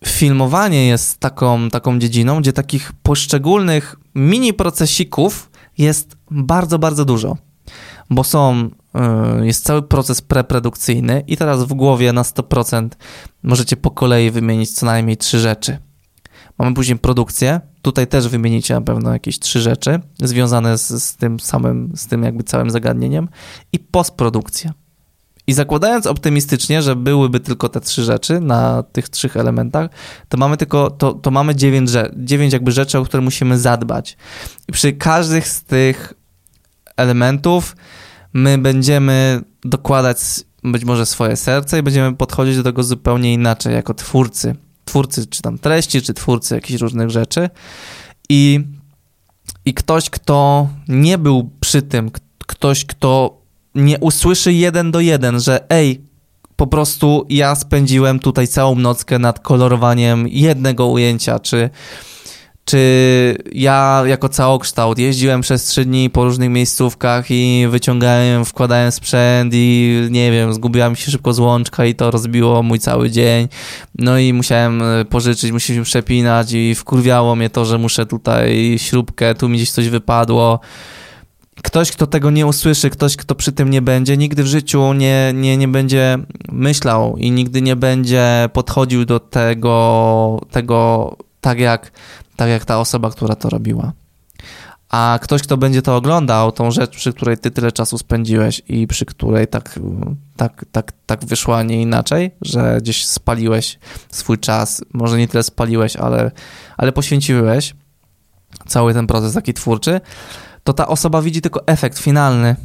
filmowanie 0.05 0.87
jest 0.87 1.21
taką, 1.21 1.71
taką 1.71 1.99
dziedziną, 1.99 2.41
gdzie 2.41 2.53
takich 2.53 2.93
poszczególnych 3.03 3.97
mini 4.15 4.53
procesików 4.53 5.51
jest 5.79 6.17
bardzo, 6.31 6.79
bardzo 6.79 7.05
dużo, 7.05 7.37
bo 8.11 8.25
są, 8.25 8.71
jest 9.43 9.65
cały 9.65 9.83
proces 9.83 10.23
preprodukcyjny 10.23 11.25
i 11.27 11.37
teraz 11.37 11.65
w 11.65 11.75
głowie 11.75 12.13
na 12.13 12.23
100% 12.23 12.89
możecie 13.43 13.77
po 13.77 13.91
kolei 13.91 14.31
wymienić 14.31 14.71
co 14.71 14.87
najmniej 14.87 15.17
trzy 15.17 15.39
rzeczy. 15.39 15.79
Mamy 16.59 16.75
później 16.75 16.99
produkcję, 16.99 17.61
tutaj 17.83 18.07
też 18.07 18.29
wymienicie 18.29 18.75
na 18.75 18.81
pewno 18.81 19.13
jakieś 19.13 19.39
trzy 19.39 19.61
rzeczy 19.61 20.01
związane 20.23 20.79
z, 20.79 21.05
z 21.05 21.17
tym 21.17 21.41
samym, 21.41 21.93
z 21.97 22.07
tym 22.07 22.23
jakby 22.23 22.43
całym 22.45 22.71
zagadnieniem 22.71 23.29
i 23.73 23.79
postprodukcja. 23.79 24.73
I 25.47 25.53
zakładając 25.53 26.07
optymistycznie, 26.07 26.83
że 26.83 26.97
byłyby 26.97 27.41
tylko 27.41 27.69
te 27.69 27.81
trzy 27.81 28.05
rzeczy 28.05 28.41
na 28.41 28.83
tych 28.83 29.09
trzech 29.09 29.37
elementach, 29.37 29.91
to 30.29 30.37
mamy 30.37 30.57
tylko, 30.57 30.91
to, 30.91 31.13
to 31.13 31.31
mamy 31.31 31.55
dziewięć, 31.55 31.91
dziewięć 32.17 32.53
jakby 32.53 32.73
rzeczy, 32.73 32.99
o 32.99 33.05
które 33.05 33.21
musimy 33.21 33.59
zadbać. 33.59 34.17
I 34.69 34.73
przy 34.73 34.93
każdych 34.93 35.49
z 35.49 35.63
tych 35.63 36.15
elementów 36.97 37.77
my 38.35 38.59
będziemy 38.59 39.41
dokładać 39.65 40.19
być 40.65 40.85
może 40.85 41.07
swoje 41.07 41.37
serce 41.37 41.79
i 41.79 41.83
będziemy 41.83 42.17
podchodzić 42.17 42.57
do 42.57 42.63
tego 42.63 42.83
zupełnie 42.83 43.33
inaczej 43.33 43.75
jako 43.75 43.95
twórcy. 43.95 44.57
Twórcy 44.85 45.27
czy 45.27 45.43
tam 45.43 45.59
treści, 45.59 46.03
czy 46.03 46.15
twórcy 46.15 46.55
jakichś 46.55 46.81
różnych 46.81 47.11
rzeczy. 47.11 47.51
I, 48.29 48.61
i 49.65 49.75
ktoś, 49.75 50.11
kto 50.11 50.69
nie 50.89 51.19
był 51.19 51.51
przy 51.61 51.83
tym, 51.83 52.11
ktoś, 52.47 52.85
kto 52.85 53.41
nie 53.75 53.99
usłyszy 53.99 54.53
jeden 54.53 54.91
do 54.91 55.01
jeden, 55.01 55.41
że 55.41 55.71
ej, 55.71 56.05
po 56.57 56.67
prostu 56.67 57.27
ja 57.29 57.55
spędziłem 57.55 58.19
tutaj 58.19 58.49
całą 58.49 58.75
nockę 58.75 59.19
nad 59.19 59.41
kolorowaniem 59.41 60.29
jednego 60.29 60.87
ujęcia, 60.87 61.39
czy, 61.39 61.71
czy 62.65 63.37
ja 63.53 64.03
jako 64.07 64.29
całokształt 64.29 64.99
jeździłem 64.99 65.41
przez 65.41 65.65
trzy 65.65 65.85
dni 65.85 66.11
po 66.11 66.25
różnych 66.25 66.51
miejscówkach 66.51 67.31
i 67.31 67.67
wyciągałem, 67.71 68.45
wkładałem 68.45 68.93
sprzęt 68.93 69.53
i 69.55 69.99
nie 70.11 70.33
wiem, 70.33 70.55
zgubiła 70.55 70.91
mi 70.91 70.97
się 70.97 71.11
szybko 71.11 71.33
złączka 71.33 71.85
i 71.85 71.95
to 71.95 72.11
rozbiło 72.11 72.63
mój 72.63 72.79
cały 72.79 73.11
dzień. 73.11 73.49
No 73.99 74.19
i 74.19 74.33
musiałem 74.33 74.83
e, 74.83 75.05
pożyczyć, 75.05 75.53
musieliśmy 75.53 75.85
przepinać 75.85 76.53
i 76.53 76.75
wkurwiało 76.75 77.37
mnie 77.37 77.51
to, 77.51 77.65
że 77.65 77.79
muszę 77.79 78.07
tutaj 78.07 78.77
śrubkę, 78.79 79.35
tu 79.35 79.49
mi 79.49 79.57
gdzieś 79.57 79.71
coś 79.71 79.89
wypadło 79.89 80.61
ktoś, 81.63 81.93
kto 81.93 82.07
tego 82.07 82.31
nie 82.31 82.47
usłyszy, 82.47 82.91
ktoś, 82.91 83.17
kto 83.17 83.35
przy 83.35 83.53
tym 83.53 83.71
nie 83.71 83.83
będzie, 83.83 84.17
nigdy 84.17 84.43
w 84.43 84.47
życiu 84.47 84.93
nie, 84.93 85.33
nie, 85.35 85.57
nie 85.57 85.69
będzie 85.69 86.19
myślał 86.53 87.17
i 87.17 87.31
nigdy 87.31 87.63
nie 87.63 87.77
będzie 87.77 88.49
podchodził 88.53 89.05
do 89.05 89.21
tego, 89.21 90.41
tego 90.51 91.17
tak, 91.41 91.61
jak, 91.61 91.93
tak 92.37 92.49
jak 92.49 92.65
ta 92.65 92.81
osoba, 92.81 93.11
która 93.11 93.35
to 93.35 93.51
robiła. 93.51 93.93
A 94.89 95.19
ktoś, 95.23 95.43
kto 95.43 95.57
będzie 95.57 95.83
to 95.83 95.97
oglądał, 95.97 96.53
tą 96.53 96.71
rzecz, 96.71 96.97
przy 96.97 97.13
której 97.13 97.39
ty 97.39 97.51
tyle 97.51 97.73
czasu 97.73 97.99
spędziłeś 97.99 98.63
i 98.69 98.87
przy 98.87 99.05
której 99.05 99.47
tak, 99.47 99.81
tak, 100.37 100.65
tak, 100.73 100.93
tak 101.07 101.25
wyszła, 101.25 101.63
nie 101.63 101.83
inaczej, 101.83 102.31
że 102.43 102.79
gdzieś 102.81 103.07
spaliłeś 103.07 103.79
swój 104.11 104.39
czas, 104.39 104.85
może 104.93 105.19
nie 105.19 105.29
tyle 105.29 105.43
spaliłeś, 105.43 105.97
ale, 105.97 106.31
ale 106.77 106.93
poświęciłeś 106.93 107.75
cały 108.67 108.95
ten 108.95 109.07
proces 109.07 109.35
taki 109.35 109.55
twórczy, 109.55 110.01
to 110.65 110.73
ta 110.73 110.89
osoba 110.89 111.23
widzi 111.23 111.41
tylko 111.41 111.67
efekt 111.67 111.99
finalny. 111.99 112.57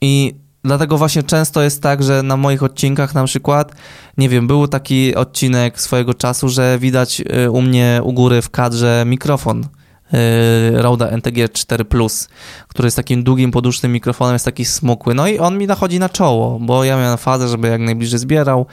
I 0.00 0.34
dlatego 0.64 0.98
właśnie 0.98 1.22
często 1.22 1.62
jest 1.62 1.82
tak, 1.82 2.02
że 2.02 2.22
na 2.22 2.36
moich 2.36 2.62
odcinkach 2.62 3.14
na 3.14 3.24
przykład, 3.24 3.72
nie 4.18 4.28
wiem, 4.28 4.46
był 4.46 4.68
taki 4.68 5.14
odcinek 5.14 5.80
swojego 5.80 6.14
czasu, 6.14 6.48
że 6.48 6.78
widać 6.78 7.22
y, 7.44 7.50
u 7.50 7.62
mnie 7.62 8.00
u 8.02 8.12
góry 8.12 8.42
w 8.42 8.50
kadrze 8.50 9.04
mikrofon. 9.06 9.66
Yy, 10.12 10.82
Rode 10.82 11.10
NTG 11.10 11.48
4 11.48 11.84
Plus, 11.84 12.28
który 12.68 12.86
jest 12.86 12.96
takim 12.96 13.22
długim, 13.22 13.50
podusznym 13.50 13.92
mikrofonem, 13.92 14.32
jest 14.32 14.44
taki 14.44 14.64
smukły. 14.64 15.14
No 15.14 15.28
i 15.28 15.38
on 15.38 15.58
mi 15.58 15.66
nachodzi 15.66 15.98
na 15.98 16.08
czoło, 16.08 16.58
bo 16.60 16.84
ja 16.84 16.96
miałem 16.96 17.18
fazę, 17.18 17.48
żeby 17.48 17.68
jak 17.68 17.80
najbliżej 17.80 18.18
zbierał. 18.18 18.66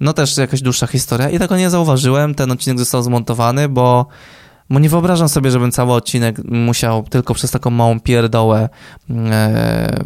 No 0.00 0.12
też 0.12 0.36
jakaś 0.36 0.62
dłuższa 0.62 0.86
historia 0.86 1.30
i 1.30 1.38
tego 1.38 1.56
nie 1.56 1.70
zauważyłem. 1.70 2.34
Ten 2.34 2.50
odcinek 2.50 2.78
został 2.78 3.02
zmontowany, 3.02 3.68
bo 3.68 4.06
bo 4.70 4.78
nie 4.78 4.88
wyobrażam 4.88 5.28
sobie, 5.28 5.50
żebym 5.50 5.72
cały 5.72 5.92
odcinek 5.92 6.44
musiał 6.44 7.02
tylko 7.02 7.34
przez 7.34 7.50
taką 7.50 7.70
małą 7.70 8.00
pierdołę 8.00 8.68
e, 9.10 10.04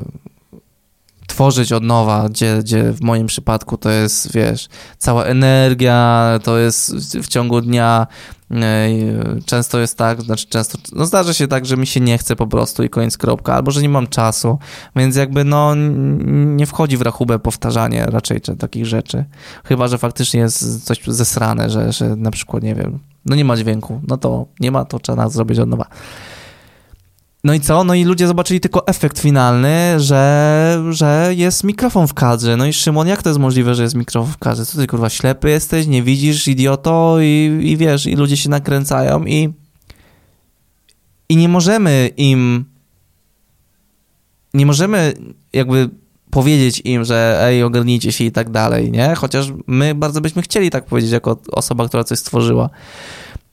tworzyć 1.34 1.72
od 1.72 1.84
nowa, 1.84 2.28
gdzie, 2.28 2.58
gdzie 2.58 2.92
w 2.92 3.02
moim 3.02 3.26
przypadku 3.26 3.76
to 3.76 3.90
jest, 3.90 4.32
wiesz, 4.32 4.68
cała 4.98 5.24
energia, 5.24 6.38
to 6.42 6.58
jest 6.58 6.96
w 7.18 7.28
ciągu 7.28 7.60
dnia. 7.60 8.06
E, 8.50 8.88
często 9.46 9.78
jest 9.78 9.98
tak, 9.98 10.22
znaczy 10.22 10.46
często, 10.46 10.78
no 10.92 11.06
zdarza 11.06 11.34
się 11.34 11.48
tak, 11.48 11.66
że 11.66 11.76
mi 11.76 11.86
się 11.86 12.00
nie 12.00 12.18
chce 12.18 12.36
po 12.36 12.46
prostu 12.46 12.82
i 12.82 12.88
koniec 12.88 13.18
kropka, 13.18 13.54
albo 13.54 13.70
że 13.70 13.82
nie 13.82 13.88
mam 13.88 14.06
czasu, 14.06 14.58
więc 14.96 15.16
jakby 15.16 15.44
no 15.44 15.74
nie 16.56 16.66
wchodzi 16.66 16.96
w 16.96 17.02
rachubę 17.02 17.38
powtarzanie 17.38 18.06
raczej 18.06 18.40
takich 18.40 18.86
rzeczy. 18.86 19.24
Chyba, 19.64 19.88
że 19.88 19.98
faktycznie 19.98 20.40
jest 20.40 20.84
coś 20.84 21.00
zesrane, 21.06 21.70
że, 21.70 21.92
że 21.92 22.16
na 22.16 22.30
przykład, 22.30 22.62
nie 22.62 22.74
wiem, 22.74 22.98
no 23.26 23.36
nie 23.36 23.44
ma 23.44 23.56
dźwięku, 23.56 24.00
no 24.08 24.16
to 24.16 24.46
nie 24.60 24.70
ma, 24.70 24.84
to 24.84 24.98
trzeba 24.98 25.28
zrobić 25.28 25.58
od 25.58 25.68
nowa. 25.68 25.86
No 27.44 27.54
i 27.54 27.60
co? 27.60 27.84
No 27.84 27.94
i 27.94 28.04
ludzie 28.04 28.26
zobaczyli 28.26 28.60
tylko 28.60 28.86
efekt 28.86 29.18
finalny, 29.18 30.00
że, 30.00 30.84
że 30.90 31.32
jest 31.36 31.64
mikrofon 31.64 32.08
w 32.08 32.14
kadrze. 32.14 32.56
No 32.56 32.66
i 32.66 32.72
Szymon, 32.72 33.08
jak 33.08 33.22
to 33.22 33.30
jest 33.30 33.40
możliwe, 33.40 33.74
że 33.74 33.82
jest 33.82 33.94
mikrofon 33.94 34.32
w 34.32 34.38
kadrze? 34.38 34.66
Co 34.66 34.78
ty 34.78 34.86
kurwa 34.86 35.10
ślepy 35.10 35.50
jesteś, 35.50 35.86
nie 35.86 36.02
widzisz, 36.02 36.48
idioto 36.48 37.16
i, 37.20 37.60
i 37.62 37.76
wiesz, 37.76 38.06
i 38.06 38.16
ludzie 38.16 38.36
się 38.36 38.50
nakręcają 38.50 39.24
i 39.24 39.52
i 41.28 41.36
nie 41.36 41.48
możemy 41.48 42.10
im 42.16 42.64
nie 44.54 44.66
możemy 44.66 45.12
jakby 45.52 45.90
powiedzieć 46.30 46.82
im, 46.84 47.04
że 47.04 47.38
ej, 47.42 47.62
ogarnijcie 47.62 48.12
się 48.12 48.24
i 48.24 48.32
tak 48.32 48.50
dalej, 48.50 48.90
nie? 48.90 49.14
Chociaż 49.14 49.52
my 49.66 49.94
bardzo 49.94 50.20
byśmy 50.20 50.42
chcieli 50.42 50.70
tak 50.70 50.84
powiedzieć 50.84 51.10
jako 51.10 51.36
osoba, 51.52 51.88
która 51.88 52.04
coś 52.04 52.18
stworzyła. 52.18 52.70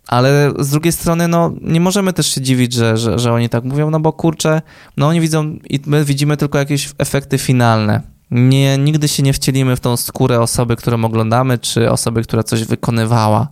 Ale 0.08 0.54
z 0.60 0.70
drugiej 0.70 0.92
strony, 0.92 1.28
no, 1.28 1.52
nie 1.62 1.82
możemy 1.82 2.14
też 2.14 2.28
się 2.28 2.42
dziwić, 2.42 2.74
że, 2.74 2.98
że, 2.98 3.20
że 3.20 3.34
oni 3.34 3.50
tak 3.50 3.64
mówią, 3.64 3.90
no 3.90 4.00
bo 4.00 4.14
kurczę, 4.14 4.62
no 4.98 5.08
oni 5.08 5.22
widzą 5.22 5.44
i 5.70 5.80
my 5.86 6.06
widzimy 6.06 6.38
tylko 6.38 6.58
jakieś 6.58 6.90
efekty 6.98 7.38
finalne. 7.38 8.02
Nie, 8.32 8.78
nigdy 8.78 9.08
się 9.08 9.24
nie 9.24 9.34
wcielimy 9.34 9.76
w 9.76 9.80
tą 9.80 9.98
skórę 9.98 10.40
osoby, 10.40 10.76
którą 10.76 11.06
oglądamy, 11.06 11.58
czy 11.58 11.92
osoby, 11.92 12.24
która 12.24 12.44
coś 12.44 12.64
wykonywała. 12.64 13.48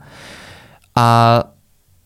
A 0.95 1.43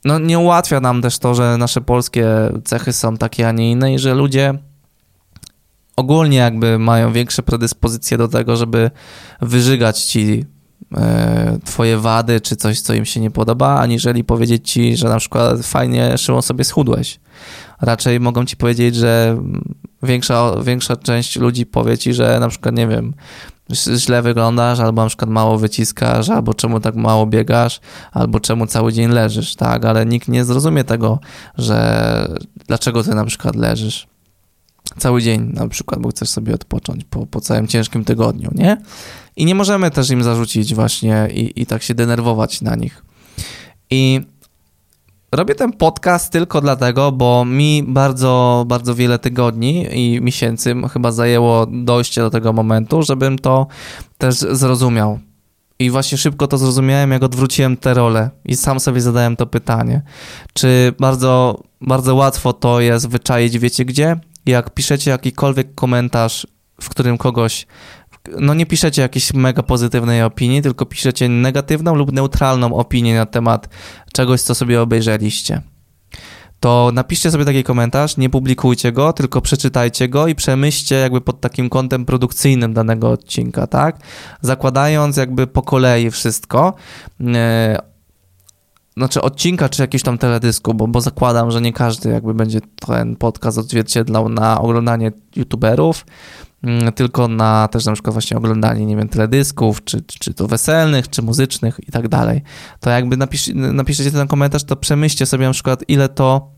no, 0.06 0.19
nie 0.19 0.39
ułatwia 0.39 0.79
nam 0.79 1.01
też 1.01 1.19
to, 1.19 1.36
że 1.36 1.58
nasze 1.58 1.82
polskie 1.82 2.27
cechy 2.63 2.93
są 2.93 3.17
takie, 3.17 3.47
a 3.47 3.51
nie 3.51 3.71
inne 3.71 3.93
i 3.93 3.99
że 3.99 4.13
ludzie 4.13 4.53
ogólnie 5.95 6.38
jakby 6.38 6.79
mają 6.79 7.12
większe 7.12 7.43
predyspozycje 7.43 8.17
do 8.17 8.27
tego, 8.27 8.56
żeby 8.56 8.91
wyżygać 9.41 10.03
ci 10.03 10.45
twoje 11.65 11.97
wady, 11.97 12.41
czy 12.41 12.56
coś, 12.56 12.82
co 12.82 12.93
im 12.93 13.06
się 13.06 13.19
nie 13.19 13.32
podoba, 13.32 13.79
aniżeli 13.79 14.23
powiedzieć 14.23 14.71
ci, 14.71 14.97
że 14.97 15.10
na 15.10 15.17
przykład 15.17 15.65
fajnie, 15.65 16.17
Szymon, 16.17 16.41
sobie 16.41 16.63
schudłeś. 16.63 17.19
Raczej 17.82 18.19
mogą 18.19 18.45
ci 18.45 18.58
powiedzieć, 18.58 18.95
że 18.95 19.38
większa, 20.03 20.51
większa 20.63 20.95
część 20.95 21.36
ludzi 21.36 21.65
powie 21.65 21.97
ci, 21.97 22.13
że 22.13 22.39
na 22.39 22.49
przykład, 22.49 22.75
nie 22.75 22.88
wiem, 22.88 23.13
źle 23.95 24.21
wyglądasz, 24.21 24.79
albo 24.79 25.01
na 25.01 25.08
przykład 25.08 25.29
mało 25.29 25.58
wyciskasz, 25.58 26.29
albo 26.29 26.53
czemu 26.53 26.79
tak 26.79 26.95
mało 26.95 27.27
biegasz, 27.27 27.79
albo 28.12 28.39
czemu 28.39 28.67
cały 28.67 28.93
dzień 28.93 29.12
leżysz, 29.12 29.56
tak? 29.56 29.86
Ale 29.86 30.06
nikt 30.06 30.27
nie 30.27 30.45
zrozumie 30.45 30.84
tego, 30.84 31.19
że 31.58 32.27
dlaczego 32.67 33.03
ty 33.03 33.15
na 33.15 33.25
przykład 33.25 33.56
leżysz 33.56 34.08
cały 34.97 35.21
dzień 35.21 35.51
na 35.53 35.67
przykład, 35.67 36.01
bo 36.01 36.10
chcesz 36.10 36.29
sobie 36.29 36.53
odpocząć 36.53 37.03
po, 37.03 37.25
po 37.25 37.41
całym 37.41 37.67
ciężkim 37.67 38.06
tygodniu, 38.06 38.51
nie? 38.56 38.77
I 39.36 39.45
nie 39.45 39.56
możemy 39.56 39.91
też 39.91 40.10
im 40.10 40.23
zarzucić 40.23 40.75
właśnie 40.75 41.29
i, 41.34 41.62
i 41.62 41.65
tak 41.65 41.84
się 41.84 41.93
denerwować 41.93 42.62
na 42.62 42.75
nich. 42.75 43.06
I 43.89 44.21
robię 45.32 45.56
ten 45.56 45.73
podcast 45.73 46.32
tylko 46.32 46.62
dlatego, 46.62 47.12
bo 47.12 47.45
mi 47.45 47.84
bardzo, 47.88 48.65
bardzo 48.67 48.95
wiele 48.95 49.19
tygodni 49.19 49.88
i 49.91 50.21
miesięcy 50.21 50.75
chyba 50.93 51.12
zajęło 51.12 51.65
dojście 51.65 52.21
do 52.21 52.29
tego 52.29 52.53
momentu, 52.53 53.03
żebym 53.03 53.39
to 53.39 53.67
też 54.17 54.36
zrozumiał. 54.36 55.19
I 55.79 55.89
właśnie 55.89 56.17
szybko 56.17 56.47
to 56.47 56.58
zrozumiałem, 56.58 57.12
jak 57.12 57.23
odwróciłem 57.23 57.77
tę 57.77 57.93
rolę 57.93 58.29
i 58.45 58.56
sam 58.56 58.79
sobie 58.79 59.01
zadałem 59.01 59.36
to 59.36 59.45
pytanie. 59.45 60.01
Czy 60.53 60.93
bardzo, 60.99 61.63
bardzo 61.82 62.15
łatwo 62.15 62.53
to 62.53 62.82
jest 62.82 63.10
wyczaić, 63.10 63.60
wiecie 63.60 63.86
gdzie? 63.86 64.19
Jak 64.45 64.69
piszecie 64.69 65.12
jakikolwiek 65.12 65.75
komentarz, 65.75 66.47
w 66.82 66.89
którym 66.89 67.17
kogoś 67.17 67.67
no 68.39 68.53
nie 68.53 68.65
piszecie 68.65 69.01
jakiejś 69.01 69.34
mega 69.34 69.63
pozytywnej 69.63 70.23
opinii, 70.23 70.62
tylko 70.62 70.86
piszecie 70.86 71.29
negatywną 71.29 71.95
lub 71.95 72.12
neutralną 72.12 72.75
opinię 72.75 73.15
na 73.15 73.25
temat 73.25 73.69
czegoś, 74.13 74.41
co 74.41 74.56
sobie 74.56 74.82
obejrzeliście. 74.82 75.62
To 76.60 76.91
napiszcie 76.93 77.32
sobie 77.32 77.45
taki 77.45 77.63
komentarz, 77.63 78.17
nie 78.17 78.29
publikujcie 78.29 78.91
go, 78.91 79.13
tylko 79.13 79.41
przeczytajcie 79.41 80.10
go 80.10 80.27
i 80.27 80.36
przemyślcie 80.36 80.95
jakby 80.95 81.21
pod 81.21 81.41
takim 81.41 81.69
kątem 81.69 82.06
produkcyjnym 82.06 82.73
danego 82.73 83.12
odcinka, 83.12 83.67
tak? 83.67 83.99
Zakładając 84.41 85.17
jakby 85.17 85.47
po 85.47 85.62
kolei 85.62 86.12
wszystko. 86.12 86.73
Yy, 87.19 87.27
znaczy 88.97 89.21
odcinka, 89.21 89.69
czy 89.69 89.82
jakiegoś 89.82 90.03
tam 90.03 90.17
teledysku, 90.17 90.73
bo, 90.73 90.88
bo 90.88 91.01
zakładam, 91.01 91.51
że 91.51 91.62
nie 91.62 91.73
każdy 91.73 92.10
jakby 92.10 92.34
będzie 92.34 92.60
ten 92.88 93.15
podcast 93.15 93.58
odzwierciedlał 93.58 94.29
na 94.29 94.62
oglądanie 94.62 95.12
youtuberów, 95.36 96.06
Mm, 96.63 96.93
tylko 96.93 97.27
na 97.27 97.67
też 97.67 97.86
na 97.86 97.93
przykład 97.93 98.13
właśnie 98.13 98.38
oglądanie, 98.38 98.86
nie 98.86 98.97
wiem, 98.97 99.10
teledysków, 99.10 99.84
czy, 99.84 100.01
czy 100.01 100.34
to 100.34 100.47
weselnych, 100.47 101.10
czy 101.10 101.21
muzycznych 101.21 101.79
i 101.88 101.91
tak 101.91 102.08
dalej. 102.08 102.41
To 102.79 102.89
jakby 102.89 103.17
napisz, 103.17 103.51
napiszecie 103.53 104.12
ten 104.12 104.27
komentarz, 104.27 104.63
to 104.63 104.75
przemyślcie 104.75 105.25
sobie 105.25 105.47
na 105.47 105.53
przykład, 105.53 105.84
ile 105.88 106.10
to 106.10 106.51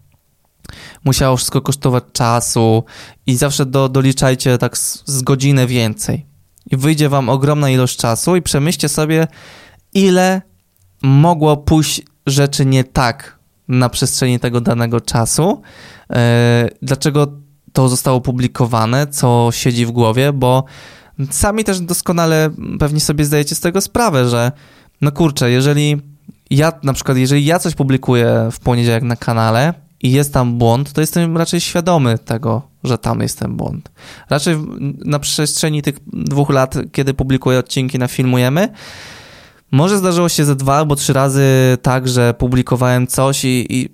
musiało 1.06 1.38
wszystko 1.38 1.62
kosztować 1.62 2.04
czasu 2.14 2.84
i 3.26 3.36
zawsze 3.36 3.66
do, 3.66 3.90
doliczajcie 3.90 4.58
tak 4.58 4.78
z, 4.78 5.04
z 5.06 5.22
godzinę 5.22 5.68
więcej. 5.68 6.26
I 6.72 6.78
wyjdzie 6.78 7.10
wam 7.10 7.30
ogromna 7.30 7.70
ilość 7.70 7.98
czasu 7.98 8.36
i 8.36 8.42
przemyślcie 8.42 8.90
sobie, 8.90 9.28
ile 9.94 10.42
mogło 11.02 11.58
pójść 11.58 12.02
rzeczy 12.26 12.66
nie 12.66 12.84
tak 12.84 13.40
na 13.68 13.90
przestrzeni 13.90 14.40
tego 14.40 14.62
danego 14.62 15.02
czasu. 15.02 15.62
Yy, 16.10 16.16
dlaczego 16.82 17.28
to 17.74 17.90
zostało 17.90 18.22
publikowane, 18.22 19.08
co 19.08 19.50
siedzi 19.52 19.86
w 19.86 19.92
głowie, 19.92 20.34
bo 20.34 20.64
sami 21.32 21.64
też 21.64 21.80
doskonale 21.80 22.50
pewnie 22.80 23.00
sobie 23.00 23.26
zdajecie 23.26 23.56
z 23.56 23.60
tego 23.60 23.82
sprawę, 23.82 24.30
że 24.30 24.52
no 25.02 25.12
kurczę, 25.12 25.52
jeżeli 25.52 26.02
ja 26.50 26.72
na 26.84 26.94
przykład, 26.94 27.18
jeżeli 27.18 27.46
ja 27.46 27.60
coś 27.60 27.76
publikuję 27.76 28.50
w 28.52 28.60
poniedziałek 28.60 29.04
na 29.04 29.16
kanale 29.16 29.74
i 30.02 30.12
jest 30.12 30.34
tam 30.34 30.58
błąd, 30.58 30.94
to 30.94 31.02
jestem 31.02 31.38
raczej 31.38 31.62
świadomy 31.62 32.18
tego, 32.18 32.62
że 32.84 32.98
tam 32.98 33.22
jest 33.22 33.40
ten 33.40 33.56
błąd. 33.56 33.92
Raczej 34.30 34.58
na 35.06 35.20
przestrzeni 35.20 35.82
tych 35.82 35.96
dwóch 36.14 36.50
lat, 36.50 36.76
kiedy 36.92 37.14
publikuję 37.14 37.60
odcinki 37.60 38.00
na 38.00 38.08
Filmujemy, 38.08 38.70
może 39.76 39.98
zdarzyło 39.98 40.30
się 40.30 40.46
ze 40.46 40.56
dwa 40.56 40.76
albo 40.76 40.96
trzy 40.96 41.14
razy 41.14 41.44
tak, 41.82 42.08
że 42.08 42.34
publikowałem 42.34 43.08
coś 43.08 43.46
i, 43.46 43.66
i, 43.70 43.90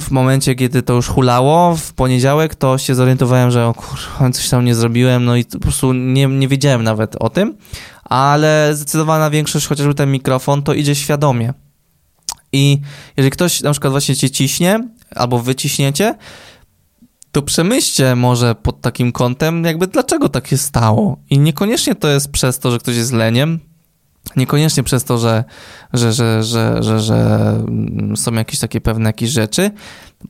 w 0.00 0.10
momencie, 0.10 0.54
kiedy 0.54 0.82
to 0.82 0.92
już 0.92 1.08
hulało, 1.08 1.76
w 1.76 1.92
poniedziałek, 1.92 2.54
to 2.54 2.78
się 2.78 2.94
zorientowałem, 2.94 3.50
że 3.50 3.66
o 3.66 3.74
kurwa, 3.74 4.30
coś 4.32 4.48
tam 4.48 4.64
nie 4.64 4.74
zrobiłem, 4.74 5.24
no 5.24 5.36
i 5.36 5.44
po 5.44 5.58
prostu 5.58 5.92
nie, 5.92 6.26
nie 6.26 6.48
wiedziałem 6.48 6.82
nawet 6.82 7.16
o 7.16 7.30
tym, 7.30 7.56
ale 8.04 8.70
zdecydowana 8.74 9.30
większość, 9.30 9.66
chociażby 9.66 9.94
ten 9.94 10.10
mikrofon, 10.10 10.62
to 10.62 10.74
idzie 10.74 10.94
świadomie. 10.94 11.52
I 12.52 12.80
jeżeli 13.16 13.30
ktoś 13.30 13.60
na 13.60 13.70
przykład 13.70 13.90
właśnie 13.90 14.16
cię 14.16 14.30
ciśnie, 14.30 14.88
albo 15.14 15.38
wyciśniecie, 15.38 16.14
to 17.32 17.42
przemyślcie 17.42 18.16
może 18.16 18.54
pod 18.54 18.80
takim 18.80 19.12
kątem, 19.12 19.64
jakby 19.64 19.86
dlaczego 19.86 20.28
tak 20.28 20.46
się 20.46 20.58
stało. 20.58 21.16
I 21.30 21.38
niekoniecznie 21.38 21.94
to 21.94 22.08
jest 22.08 22.30
przez 22.30 22.58
to, 22.58 22.70
że 22.70 22.78
ktoś 22.78 22.96
jest 22.96 23.12
leniem, 23.12 23.60
Niekoniecznie 24.36 24.82
przez 24.82 25.04
to, 25.04 25.18
że, 25.18 25.44
że, 25.92 26.12
że, 26.12 26.42
że, 26.42 26.82
że, 26.82 27.00
że 27.00 27.60
są 28.16 28.32
jakieś 28.32 28.58
takie 28.58 28.80
pewne 28.80 29.08
jakieś 29.08 29.30
rzeczy, 29.30 29.70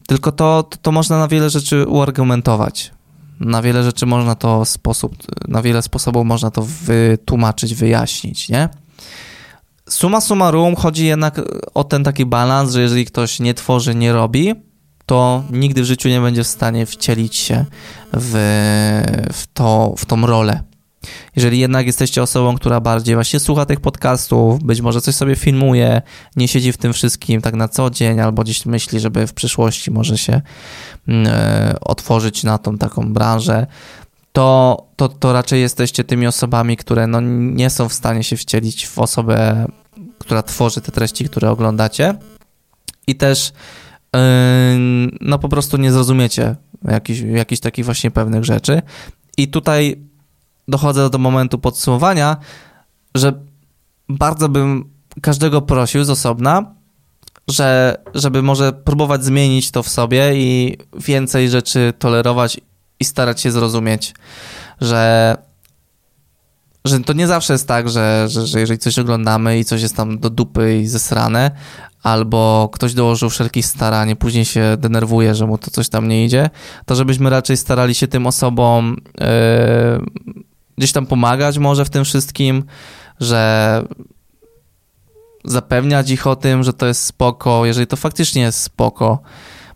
tylko 0.06 0.32
to, 0.32 0.62
to, 0.62 0.78
to 0.82 0.92
można 0.92 1.18
na 1.18 1.28
wiele 1.28 1.50
rzeczy 1.50 1.86
uargumentować. 1.86 2.92
Na 3.40 3.62
wiele 3.62 3.84
rzeczy 3.84 4.06
można 4.06 4.34
to 4.34 4.64
sposób, 4.64 5.14
na 5.48 5.62
wiele 5.62 5.82
sposobów 5.82 6.26
można 6.26 6.50
to 6.50 6.62
wytłumaczyć, 6.62 7.74
wyjaśnić, 7.74 8.48
nie? 8.48 8.68
Suma 9.88 10.20
summarum 10.20 10.76
chodzi 10.76 11.06
jednak 11.06 11.40
o 11.74 11.84
ten 11.84 12.04
taki 12.04 12.26
balans, 12.26 12.72
że 12.72 12.82
jeżeli 12.82 13.04
ktoś 13.04 13.40
nie 13.40 13.54
tworzy, 13.54 13.94
nie 13.94 14.12
robi, 14.12 14.54
to 15.06 15.44
nigdy 15.50 15.82
w 15.82 15.84
życiu 15.84 16.08
nie 16.08 16.20
będzie 16.20 16.44
w 16.44 16.46
stanie 16.46 16.86
wcielić 16.86 17.36
się 17.36 17.64
w, 18.12 18.32
w, 19.32 19.46
to, 19.54 19.94
w 19.98 20.06
tą 20.06 20.26
rolę. 20.26 20.62
Jeżeli 21.36 21.58
jednak 21.58 21.86
jesteście 21.86 22.22
osobą, 22.22 22.56
która 22.56 22.80
bardziej 22.80 23.14
właśnie 23.14 23.40
słucha 23.40 23.66
tych 23.66 23.80
podcastów, 23.80 24.62
być 24.62 24.80
może 24.80 25.00
coś 25.00 25.14
sobie 25.14 25.36
filmuje, 25.36 26.02
nie 26.36 26.48
siedzi 26.48 26.72
w 26.72 26.76
tym 26.76 26.92
wszystkim 26.92 27.40
tak 27.40 27.54
na 27.54 27.68
co 27.68 27.90
dzień, 27.90 28.20
albo 28.20 28.42
gdzieś 28.42 28.66
myśli, 28.66 29.00
żeby 29.00 29.26
w 29.26 29.32
przyszłości 29.32 29.90
może 29.90 30.18
się 30.18 30.40
mm, 31.08 31.26
e, 31.26 31.74
otworzyć 31.80 32.44
na 32.44 32.58
tą 32.58 32.78
taką 32.78 33.12
branżę, 33.12 33.66
to, 34.32 34.86
to, 34.96 35.08
to 35.08 35.32
raczej 35.32 35.60
jesteście 35.60 36.04
tymi 36.04 36.26
osobami, 36.26 36.76
które 36.76 37.06
no, 37.06 37.20
nie 37.20 37.70
są 37.70 37.88
w 37.88 37.92
stanie 37.92 38.24
się 38.24 38.36
wcielić 38.36 38.86
w 38.86 38.98
osobę, 38.98 39.66
która 40.18 40.42
tworzy 40.42 40.80
te 40.80 40.92
treści, 40.92 41.24
które 41.24 41.50
oglądacie 41.50 42.14
i 43.06 43.14
też 43.14 43.52
yy, 44.14 44.20
no 45.20 45.38
po 45.38 45.48
prostu 45.48 45.76
nie 45.76 45.92
zrozumiecie 45.92 46.56
jakichś, 46.84 47.20
jakichś 47.20 47.60
takich 47.60 47.84
właśnie 47.84 48.10
pewnych 48.10 48.44
rzeczy. 48.44 48.82
I 49.36 49.48
tutaj 49.48 50.07
dochodzę 50.68 51.10
do 51.10 51.18
momentu 51.18 51.58
podsumowania, 51.58 52.36
że 53.14 53.32
bardzo 54.08 54.48
bym 54.48 54.84
każdego 55.22 55.62
prosił 55.62 56.04
z 56.04 56.10
osobna, 56.10 56.74
że, 57.48 57.96
żeby 58.14 58.42
może 58.42 58.72
próbować 58.72 59.24
zmienić 59.24 59.70
to 59.70 59.82
w 59.82 59.88
sobie 59.88 60.30
i 60.34 60.78
więcej 61.06 61.48
rzeczy 61.48 61.92
tolerować 61.98 62.60
i 63.00 63.04
starać 63.04 63.40
się 63.40 63.50
zrozumieć, 63.50 64.14
że, 64.80 65.36
że 66.84 67.00
to 67.00 67.12
nie 67.12 67.26
zawsze 67.26 67.52
jest 67.52 67.68
tak, 67.68 67.88
że, 67.88 68.26
że, 68.28 68.46
że 68.46 68.60
jeżeli 68.60 68.78
coś 68.78 68.98
oglądamy 68.98 69.58
i 69.58 69.64
coś 69.64 69.82
jest 69.82 69.96
tam 69.96 70.18
do 70.18 70.30
dupy 70.30 70.78
i 70.78 70.86
zesrane, 70.86 71.50
albo 72.02 72.70
ktoś 72.72 72.94
dołożył 72.94 73.30
wszelkich 73.30 73.66
starań, 73.66 74.16
później 74.16 74.44
się 74.44 74.76
denerwuje, 74.78 75.34
że 75.34 75.46
mu 75.46 75.58
to 75.58 75.70
coś 75.70 75.88
tam 75.88 76.08
nie 76.08 76.24
idzie, 76.24 76.50
to 76.86 76.94
żebyśmy 76.94 77.30
raczej 77.30 77.56
starali 77.56 77.94
się 77.94 78.08
tym 78.08 78.26
osobom 78.26 78.96
yy, 79.20 79.26
gdzieś 80.78 80.92
tam 80.92 81.06
pomagać 81.06 81.58
może 81.58 81.84
w 81.84 81.90
tym 81.90 82.04
wszystkim, 82.04 82.64
że 83.20 83.82
zapewniać 85.44 86.10
ich 86.10 86.26
o 86.26 86.36
tym, 86.36 86.62
że 86.62 86.72
to 86.72 86.86
jest 86.86 87.04
spoko, 87.04 87.66
jeżeli 87.66 87.86
to 87.86 87.96
faktycznie 87.96 88.42
jest 88.42 88.62
spoko, 88.62 89.18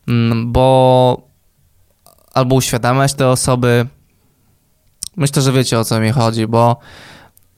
mm, 0.09 0.53
bo 0.53 1.29
albo 2.35 2.55
uświadamiać 2.55 3.15
te 3.15 3.29
osoby. 3.29 3.87
Myślę, 5.17 5.43
że 5.43 5.53
wiecie 5.53 5.79
o 5.79 5.85
co 5.85 6.01
mi 6.01 6.11
chodzi, 6.11 6.47
bo 6.47 6.77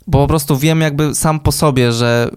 bo 0.07 0.19
po 0.19 0.27
prostu 0.27 0.57
wiem 0.57 0.81
jakby 0.81 1.15
sam 1.15 1.41
po 1.41 1.53
sobie, 1.53 1.93
że 1.93 2.31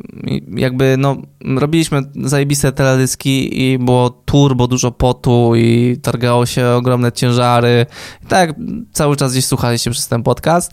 jakby 0.56 0.96
no 0.98 1.18
robiliśmy 1.58 2.02
zajebiste 2.16 2.72
teledyski 2.72 3.62
i 3.64 3.80
było 3.80 4.10
turbo 4.10 4.68
dużo 4.68 4.92
potu 4.92 5.56
i 5.56 5.98
targało 6.02 6.46
się 6.46 6.68
ogromne 6.68 7.12
ciężary. 7.12 7.86
tak 8.28 8.54
cały 8.92 9.16
czas 9.16 9.32
gdzieś 9.32 9.46
słuchaliście 9.46 9.92
przez 9.92 10.08
ten 10.08 10.24
podcast, 10.24 10.72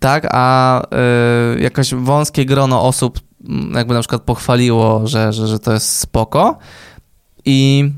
tak, 0.00 0.28
a 0.30 0.82
y, 1.92 1.96
wąskie 1.96 2.44
grono 2.44 2.82
osób 2.82 3.20
jakby 3.74 3.94
na 3.94 4.00
przykład 4.00 4.22
pochwaliło, 4.22 5.06
że, 5.06 5.32
że, 5.32 5.46
że 5.46 5.58
to 5.58 5.72
jest 5.72 5.98
spoko 5.98 6.58
i 7.44 7.90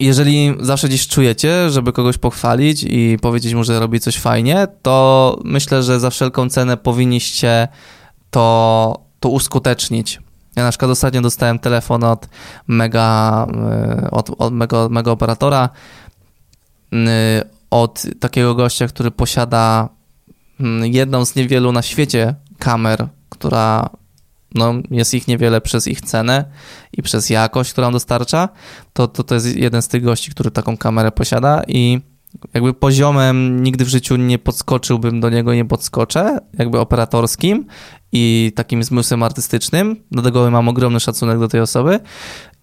jeżeli 0.00 0.54
zawsze 0.60 0.88
gdzieś 0.88 1.08
czujecie, 1.08 1.70
żeby 1.70 1.92
kogoś 1.92 2.18
pochwalić 2.18 2.82
i 2.88 3.18
powiedzieć 3.22 3.54
mu, 3.54 3.64
że 3.64 3.80
robi 3.80 4.00
coś 4.00 4.18
fajnie, 4.18 4.66
to 4.82 5.38
myślę, 5.44 5.82
że 5.82 6.00
za 6.00 6.10
wszelką 6.10 6.48
cenę 6.48 6.76
powinniście 6.76 7.68
to, 8.30 9.00
to 9.20 9.28
uskutecznić. 9.28 10.20
Ja 10.56 10.62
na 10.64 10.70
przykład 10.70 10.90
ostatnio 10.90 11.20
dostałem 11.20 11.58
telefon 11.58 12.04
od 12.04 12.28
mega, 12.66 13.46
e, 13.70 14.10
od, 14.10 14.30
od 14.38 14.54
mega, 14.54 14.88
mega 14.88 15.10
operatora, 15.10 15.68
od 17.70 18.02
takiego 18.20 18.54
gościa, 18.54 18.88
który 18.88 19.10
posiada 19.10 19.88
jedną 20.82 21.24
z 21.24 21.34
niewielu 21.34 21.72
na 21.72 21.82
świecie 21.82 22.34
kamer, 22.58 23.08
która 23.28 23.90
no, 24.54 24.74
jest 24.90 25.14
ich 25.14 25.28
niewiele 25.28 25.60
przez 25.60 25.88
ich 25.88 26.00
cenę 26.00 26.44
i 26.92 27.02
przez 27.02 27.30
jakość, 27.30 27.72
którą 27.72 27.92
dostarcza, 27.92 28.48
to, 28.92 29.08
to 29.08 29.24
to 29.24 29.34
jest 29.34 29.56
jeden 29.56 29.82
z 29.82 29.88
tych 29.88 30.02
gości, 30.02 30.30
który 30.30 30.50
taką 30.50 30.76
kamerę 30.76 31.12
posiada 31.12 31.62
i 31.68 32.00
jakby 32.54 32.74
poziomem 32.74 33.62
nigdy 33.62 33.84
w 33.84 33.88
życiu 33.88 34.16
nie 34.16 34.38
podskoczyłbym 34.38 35.20
do 35.20 35.30
niego, 35.30 35.54
nie 35.54 35.64
podskoczę, 35.64 36.38
jakby 36.58 36.80
operatorskim 36.80 37.66
i 38.12 38.52
takim 38.54 38.82
zmysłem 38.82 39.22
artystycznym, 39.22 39.96
dlatego 40.10 40.50
mam 40.50 40.68
ogromny 40.68 41.00
szacunek 41.00 41.38
do 41.38 41.48
tej 41.48 41.60
osoby 41.60 42.00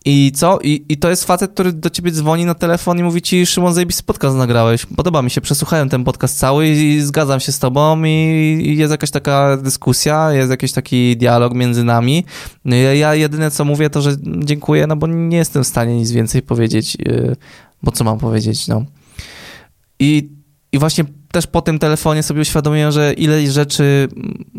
I 0.05 0.31
co? 0.35 0.59
I, 0.63 0.85
I 0.89 0.97
to 0.97 1.09
jest 1.09 1.25
facet, 1.25 1.51
który 1.51 1.73
do 1.73 1.89
ciebie 1.89 2.11
dzwoni 2.11 2.45
na 2.45 2.53
telefon 2.53 2.99
i 2.99 3.03
mówi 3.03 3.21
ci, 3.21 3.45
Szymon, 3.45 3.73
zajebisty 3.73 4.03
podcast 4.03 4.37
nagrałeś. 4.37 4.85
Podoba 4.85 5.21
mi 5.21 5.29
się, 5.29 5.41
przesłuchałem 5.41 5.89
ten 5.89 6.03
podcast 6.03 6.37
cały 6.37 6.67
i, 6.67 6.71
i 6.71 7.01
zgadzam 7.01 7.39
się 7.39 7.51
z 7.51 7.59
tobą 7.59 8.03
i, 8.03 8.09
i, 8.65 8.77
jest 8.77 8.91
jakaś 8.91 9.11
taka 9.11 9.57
dyskusja, 9.57 10.31
jest 10.31 10.51
jakiś 10.51 10.71
taki 10.71 11.17
dialog 11.17 11.53
między 11.53 11.83
nami. 11.83 12.25
No 12.65 12.75
ja, 12.75 12.93
ja 12.93 13.15
jedyne 13.15 13.51
co 13.51 13.65
mówię 13.65 13.89
to, 13.89 14.01
że 14.01 14.15
dziękuję, 14.23 14.87
no 14.87 14.95
bo 14.95 15.07
nie 15.07 15.37
jestem 15.37 15.63
w 15.63 15.67
stanie 15.67 15.95
nic 15.95 16.11
więcej 16.11 16.41
powiedzieć, 16.41 16.97
yy, 16.99 17.35
bo 17.83 17.91
co 17.91 18.03
mam 18.03 18.19
powiedzieć, 18.19 18.67
no. 18.67 18.85
I, 19.99 20.29
I 20.71 20.79
właśnie 20.79 21.05
też 21.31 21.47
po 21.47 21.61
tym 21.61 21.79
telefonie 21.79 22.23
sobie 22.23 22.41
uświadomiłem, 22.41 22.91
że 22.91 23.13
ile 23.13 23.51
rzeczy 23.51 24.07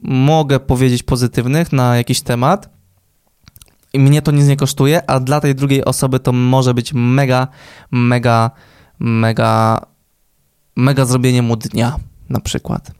mogę 0.02 0.60
powiedzieć 0.60 1.02
pozytywnych 1.02 1.72
na 1.72 1.96
jakiś 1.96 2.20
temat, 2.20 2.71
i 3.92 3.98
mnie 3.98 4.22
to 4.22 4.32
nic 4.32 4.46
nie 4.46 4.56
kosztuje, 4.56 5.10
a 5.10 5.20
dla 5.20 5.40
tej 5.40 5.54
drugiej 5.54 5.84
osoby 5.84 6.20
to 6.20 6.32
może 6.32 6.74
być 6.74 6.92
mega, 6.94 7.48
mega, 7.90 8.50
mega, 8.98 9.80
mega 10.76 11.04
zrobienie 11.04 11.42
mu 11.42 11.56
dnia 11.56 11.96
na 12.28 12.40
przykład. 12.40 12.90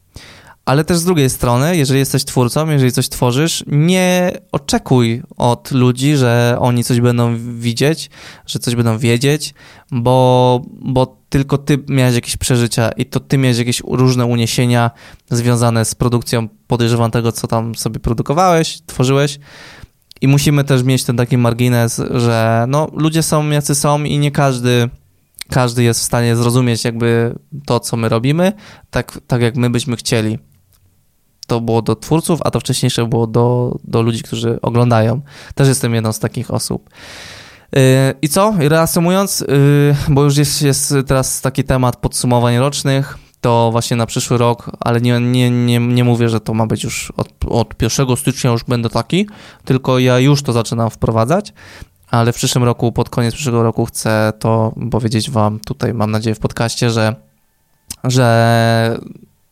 Ale 0.64 0.85
też 0.85 0.98
z 0.98 1.05
drugiej 1.05 1.31
strony, 1.31 1.76
jeżeli 1.76 1.98
jesteś 1.98 2.24
twórcą, 2.24 2.70
jeżeli 2.70 2.92
coś 2.92 3.09
tworzysz, 3.09 3.64
nie 3.66 4.33
oczekuj 4.52 5.22
od 5.37 5.70
ludzi, 5.70 6.16
że 6.16 6.57
oni 6.61 6.85
coś 6.85 7.00
będą 7.00 7.37
widzieć, 7.59 8.11
że 8.46 8.59
coś 8.59 8.74
będą 8.74 8.98
wiedzieć, 8.98 9.55
bo, 9.90 10.61
bo 10.66 11.16
tylko 11.28 11.59
ty 11.59 11.85
miałeś 11.88 12.14
jakieś 12.14 12.37
przeżycia 12.37 12.90
i 12.90 13.07
to 13.07 13.20
ty 13.20 13.38
miałeś 13.38 13.59
jakieś 13.59 13.83
różne 13.87 14.26
uniesienia 14.26 14.90
związane 15.31 15.85
z 15.85 15.94
produkcją, 15.94 16.48
podejrzewam 16.66 17.11
tego, 17.11 17.33
co 17.33 17.46
tam 17.46 17.74
sobie 17.74 18.00
produkowałeś, 18.00 18.81
tworzyłeś. 18.87 19.38
I 20.22 20.28
musimy 20.28 20.64
też 20.64 20.82
mieć 20.82 21.04
ten 21.04 21.16
taki 21.16 21.38
margines, 21.38 22.00
że 22.11 22.64
no, 22.68 22.88
ludzie 22.94 23.22
są 23.22 23.50
jacy 23.50 23.74
są 23.74 24.04
i 24.04 24.18
nie 24.18 24.30
każdy, 24.30 24.88
każdy 25.50 25.82
jest 25.82 26.00
w 26.00 26.02
stanie 26.02 26.37
zrozumieć 26.37 26.85
jakby 26.85 27.35
to, 27.66 27.80
co 27.80 27.96
my 27.96 28.08
robimy, 28.08 28.52
tak, 28.90 29.18
tak 29.26 29.42
jak 29.42 29.56
my 29.56 29.70
byśmy 29.70 29.96
chcieli. 29.96 30.38
To 31.46 31.61
było 31.61 31.82
do 31.82 31.96
twórców, 31.96 32.40
a 32.44 32.50
to 32.50 32.61
wcześniejsze 32.61 33.06
było 33.06 33.26
do, 33.26 33.76
do 33.85 34.02
ludzi, 34.02 34.22
którzy 34.22 34.61
oglądają. 34.61 35.20
Też 35.54 35.68
jestem 35.68 35.94
jedną 35.94 36.12
z 36.12 36.18
takich 36.18 36.50
osób. 36.50 36.90
Yy, 37.72 37.80
I 38.22 38.28
co? 38.28 38.54
Reasumując, 38.58 39.40
yy, 39.40 39.96
bo 40.08 40.24
już 40.24 40.37
jest, 40.37 40.62
jest 40.62 40.94
teraz 41.06 41.40
taki 41.40 41.64
temat 41.64 41.96
podsumowań 41.96 42.58
rocznych, 42.58 43.18
to 43.42 43.68
właśnie 43.72 43.96
na 43.96 44.07
przyszły 44.07 44.38
rok, 44.38 44.70
ale 44.81 45.00
nie, 45.00 45.20
nie, 45.20 45.50
nie, 45.50 45.78
nie 45.78 46.05
mówię, 46.05 46.28
że 46.28 46.40
to 46.40 46.55
ma 46.55 46.66
być 46.66 46.85
już 46.85 47.12
od, 47.16 47.28
od 47.48 47.83
1 47.83 48.16
stycznia 48.16 48.50
już 48.50 48.64
będę 48.64 48.90
taki, 48.90 49.28
tylko 49.64 49.98
ja 49.98 50.18
już 50.18 50.42
to 50.42 50.52
zaczynam 50.52 50.90
wprowadzać, 50.90 51.52
ale 52.11 52.33
w 52.33 52.37
przyszłym 52.37 52.64
roku, 52.64 52.92
pod 52.92 53.11
koniec 53.11 53.35
przyszłego 53.35 53.62
roku 53.62 53.87
chcę 53.87 54.33
to 54.38 54.74
powiedzieć 54.90 55.31
wam 55.31 55.61
tutaj, 55.61 55.94
mam 55.94 56.11
nadzieję 56.11 56.35
w 56.35 56.38
podcaście, 56.38 56.90
że, 56.90 57.14
że 58.05 58.98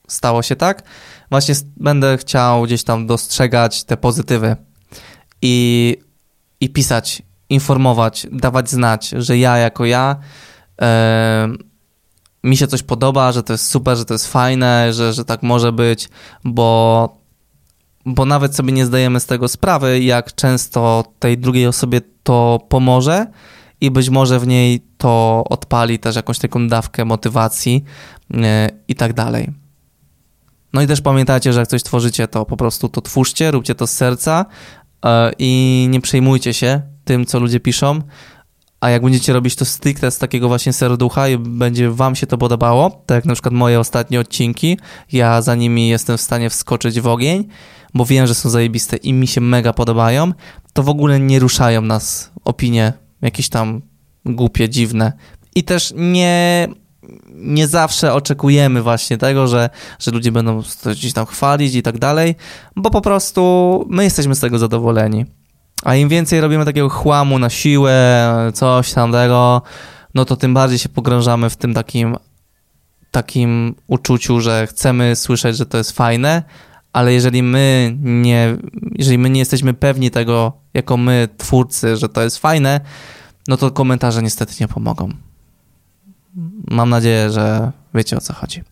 stało 0.08 0.42
się 0.42 0.56
tak. 0.56 0.82
Właśnie 1.30 1.54
będę 1.76 2.18
chciał 2.18 2.62
gdzieś 2.62 2.84
tam 2.84 3.06
dostrzegać 3.06 3.84
te 3.84 3.96
pozytywy 3.96 4.56
i, 5.42 5.96
i 6.60 6.70
pisać, 6.70 7.22
informować, 7.48 8.26
dawać 8.32 8.70
znać, 8.70 9.08
że 9.08 9.38
ja 9.38 9.56
jako 9.56 9.84
ja 9.84 10.16
yy, 10.80 11.69
mi 12.44 12.56
się 12.56 12.66
coś 12.66 12.82
podoba, 12.82 13.32
że 13.32 13.42
to 13.42 13.52
jest 13.52 13.66
super, 13.66 13.96
że 13.96 14.04
to 14.04 14.14
jest 14.14 14.32
fajne, 14.32 14.92
że, 14.92 15.12
że 15.12 15.24
tak 15.24 15.42
może 15.42 15.72
być, 15.72 16.08
bo, 16.44 17.16
bo 18.06 18.24
nawet 18.24 18.56
sobie 18.56 18.72
nie 18.72 18.86
zdajemy 18.86 19.20
z 19.20 19.26
tego 19.26 19.48
sprawy, 19.48 20.00
jak 20.00 20.34
często 20.34 21.04
tej 21.18 21.38
drugiej 21.38 21.66
osobie 21.66 22.00
to 22.22 22.60
pomoże 22.68 23.26
i 23.80 23.90
być 23.90 24.10
może 24.10 24.40
w 24.40 24.46
niej 24.46 24.80
to 24.98 25.44
odpali 25.50 25.98
też 25.98 26.16
jakąś 26.16 26.38
taką 26.38 26.68
dawkę 26.68 27.04
motywacji 27.04 27.84
yy, 28.30 28.40
i 28.88 28.94
tak 28.94 29.12
dalej. 29.12 29.52
No 30.72 30.82
i 30.82 30.86
też 30.86 31.00
pamiętajcie, 31.00 31.52
że 31.52 31.60
jak 31.60 31.68
coś 31.68 31.82
tworzycie, 31.82 32.28
to 32.28 32.44
po 32.44 32.56
prostu 32.56 32.88
to 32.88 33.00
twórzcie, 33.00 33.50
róbcie 33.50 33.74
to 33.74 33.86
z 33.86 33.90
serca 33.90 34.46
yy, 35.04 35.10
i 35.38 35.86
nie 35.90 36.00
przejmujcie 36.00 36.54
się 36.54 36.82
tym, 37.04 37.26
co 37.26 37.40
ludzie 37.40 37.60
piszą, 37.60 38.00
a 38.80 38.90
jak 38.90 39.02
będziecie 39.02 39.32
robić 39.32 39.56
to 39.56 39.64
stricte 39.64 40.10
z 40.10 40.18
takiego 40.18 40.48
właśnie 40.48 40.72
serducha 40.72 41.28
i 41.28 41.38
będzie 41.38 41.90
wam 41.90 42.16
się 42.16 42.26
to 42.26 42.38
podobało, 42.38 43.02
tak 43.06 43.14
jak 43.14 43.24
na 43.24 43.34
przykład 43.34 43.54
moje 43.54 43.80
ostatnie 43.80 44.20
odcinki, 44.20 44.78
ja 45.12 45.42
za 45.42 45.54
nimi 45.54 45.88
jestem 45.88 46.18
w 46.18 46.20
stanie 46.20 46.50
wskoczyć 46.50 47.00
w 47.00 47.06
ogień, 47.06 47.48
bo 47.94 48.04
wiem, 48.04 48.26
że 48.26 48.34
są 48.34 48.50
zajebiste 48.50 48.96
i 48.96 49.12
mi 49.12 49.26
się 49.26 49.40
mega 49.40 49.72
podobają, 49.72 50.32
to 50.72 50.82
w 50.82 50.88
ogóle 50.88 51.20
nie 51.20 51.38
ruszają 51.38 51.82
nas 51.82 52.30
opinie 52.44 52.92
jakieś 53.22 53.48
tam 53.48 53.82
głupie, 54.24 54.68
dziwne. 54.68 55.12
I 55.54 55.64
też 55.64 55.92
nie, 55.96 56.68
nie 57.34 57.66
zawsze 57.66 58.14
oczekujemy 58.14 58.82
właśnie 58.82 59.18
tego, 59.18 59.46
że, 59.46 59.70
że 59.98 60.10
ludzie 60.10 60.32
będą 60.32 60.62
gdzieś 60.92 61.12
tam 61.12 61.26
chwalić 61.26 61.74
i 61.74 61.82
tak 61.82 61.98
dalej, 61.98 62.34
bo 62.76 62.90
po 62.90 63.00
prostu 63.00 63.84
my 63.90 64.04
jesteśmy 64.04 64.34
z 64.34 64.40
tego 64.40 64.58
zadowoleni. 64.58 65.26
A 65.82 65.94
im 65.94 66.08
więcej 66.08 66.40
robimy 66.40 66.64
takiego 66.64 66.88
chłamu 66.88 67.38
na 67.38 67.50
siłę, 67.50 68.50
coś 68.54 68.92
tam 68.92 69.12
tego, 69.12 69.62
no 70.14 70.24
to 70.24 70.36
tym 70.36 70.54
bardziej 70.54 70.78
się 70.78 70.88
pogrążamy 70.88 71.50
w 71.50 71.56
tym 71.56 71.74
takim, 71.74 72.16
takim 73.10 73.74
uczuciu, 73.86 74.40
że 74.40 74.66
chcemy 74.66 75.16
słyszeć, 75.16 75.56
że 75.56 75.66
to 75.66 75.78
jest 75.78 75.92
fajne, 75.92 76.42
ale 76.92 77.12
jeżeli 77.12 77.42
my 77.42 77.96
nie, 78.00 78.56
jeżeli 78.98 79.18
my 79.18 79.30
nie 79.30 79.40
jesteśmy 79.40 79.74
pewni 79.74 80.10
tego, 80.10 80.52
jako 80.74 80.96
my, 80.96 81.28
twórcy, 81.36 81.96
że 81.96 82.08
to 82.08 82.22
jest 82.22 82.38
fajne, 82.38 82.80
no 83.48 83.56
to 83.56 83.70
komentarze 83.70 84.22
niestety 84.22 84.54
nie 84.60 84.68
pomogą. 84.68 85.08
Mam 86.70 86.90
nadzieję, 86.90 87.30
że 87.30 87.72
wiecie 87.94 88.16
o 88.16 88.20
co 88.20 88.34
chodzi. 88.34 88.62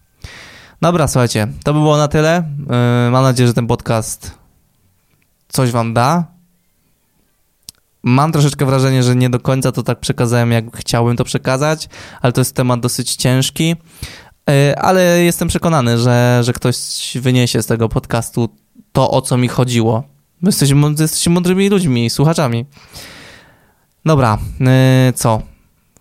Dobra, 0.81 1.09
słuchajcie, 1.09 1.49
to 1.65 1.75
by 1.75 1.81
było 1.81 1.97
na 1.97 2.09
tyle. 2.09 2.45
Yy, 2.59 3.11
mam 3.11 3.23
nadzieję, 3.23 3.47
że 3.47 3.55
ten 3.55 3.67
podcast 3.67 4.39
coś 5.49 5.71
wam 5.71 5.95
da, 5.95 6.25
Mam 8.03 8.33
troszeczkę 8.33 8.67
wrażenie, 8.67 9.03
że 9.03 9.17
nie 9.17 9.31
do 9.31 9.41
końca 9.41 9.73
to 9.73 9.83
tak 9.83 10.01
przekazałem, 10.01 10.53
jak 10.53 10.77
chciałbym 10.77 11.17
to 11.17 11.25
przekazać, 11.25 11.89
ale 12.21 12.33
to 12.33 12.41
jest 12.41 12.55
temat 12.55 12.81
dosyć 12.81 13.17
ciężki. 13.17 13.77
E, 14.51 14.79
ale 14.79 15.23
jestem 15.25 15.49
przekonany, 15.49 15.99
że, 15.99 16.41
że 16.43 16.53
ktoś 16.53 16.77
wyniesie 17.21 17.63
z 17.63 17.67
tego 17.67 17.89
podcastu 17.89 18.49
to, 18.93 19.11
o 19.11 19.23
co 19.23 19.37
mi 19.37 19.49
chodziło. 19.49 20.03
My 20.41 20.49
jesteśmy, 20.49 20.91
jesteście 20.99 21.31
mądrymi 21.31 21.69
ludźmi, 21.69 22.11
słuchaczami. 22.11 22.67
Dobra, 24.05 24.39
e, 24.61 25.13
co? 25.17 25.43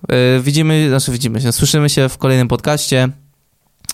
E, 0.09 0.39
widzimy, 0.39 0.89
znaczy 0.89 1.11
widzimy 1.11 1.41
się, 1.41 1.51
słyszymy 1.51 1.89
się 1.89 2.09
w 2.09 2.17
kolejnym 2.17 2.47
podcaście. 2.47 3.09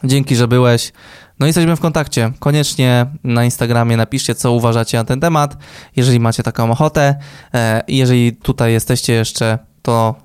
Dzięki, 0.04 0.36
że 0.36 0.48
byłeś. 0.48 0.92
No 1.40 1.46
i 1.46 1.50
jesteśmy 1.50 1.76
w 1.76 1.80
kontakcie. 1.80 2.32
Koniecznie 2.40 3.06
na 3.24 3.46
Instagramie 3.46 3.98
napiszcie, 3.98 4.36
co 4.36 4.52
uważacie 4.52 4.98
na 4.98 5.04
ten 5.04 5.20
temat, 5.20 5.58
jeżeli 5.96 6.20
macie 6.20 6.44
taką 6.44 6.72
ochotę. 6.72 7.16
E, 7.54 7.84
jeżeli 7.88 8.36
tutaj 8.36 8.74
jesteście 8.74 9.14
jeszcze, 9.14 9.60
to 9.82 10.16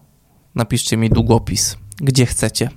napiszcie 0.55 0.97
mi 0.97 1.11
długopis, 1.11 1.77
gdzie 1.97 2.27
chcecie. 2.27 2.71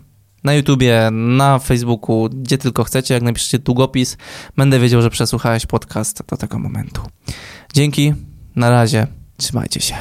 Na 0.43 0.53
YouTubie, 0.53 1.09
na 1.11 1.59
Facebooku, 1.59 2.29
gdzie 2.29 2.57
tylko 2.57 2.83
chcecie, 2.83 3.13
jak 3.13 3.23
napiszecie 3.23 3.59
długopis, 3.59 4.17
będę 4.57 4.79
wiedział, 4.79 5.01
że 5.01 5.09
przesłuchałeś 5.09 5.65
podcast 5.65 6.23
do 6.27 6.37
tego 6.37 6.59
momentu. 6.59 7.01
Dzięki, 7.73 8.13
na 8.55 8.69
razie, 8.69 9.07
trzymajcie 9.37 9.81
się. 9.81 9.95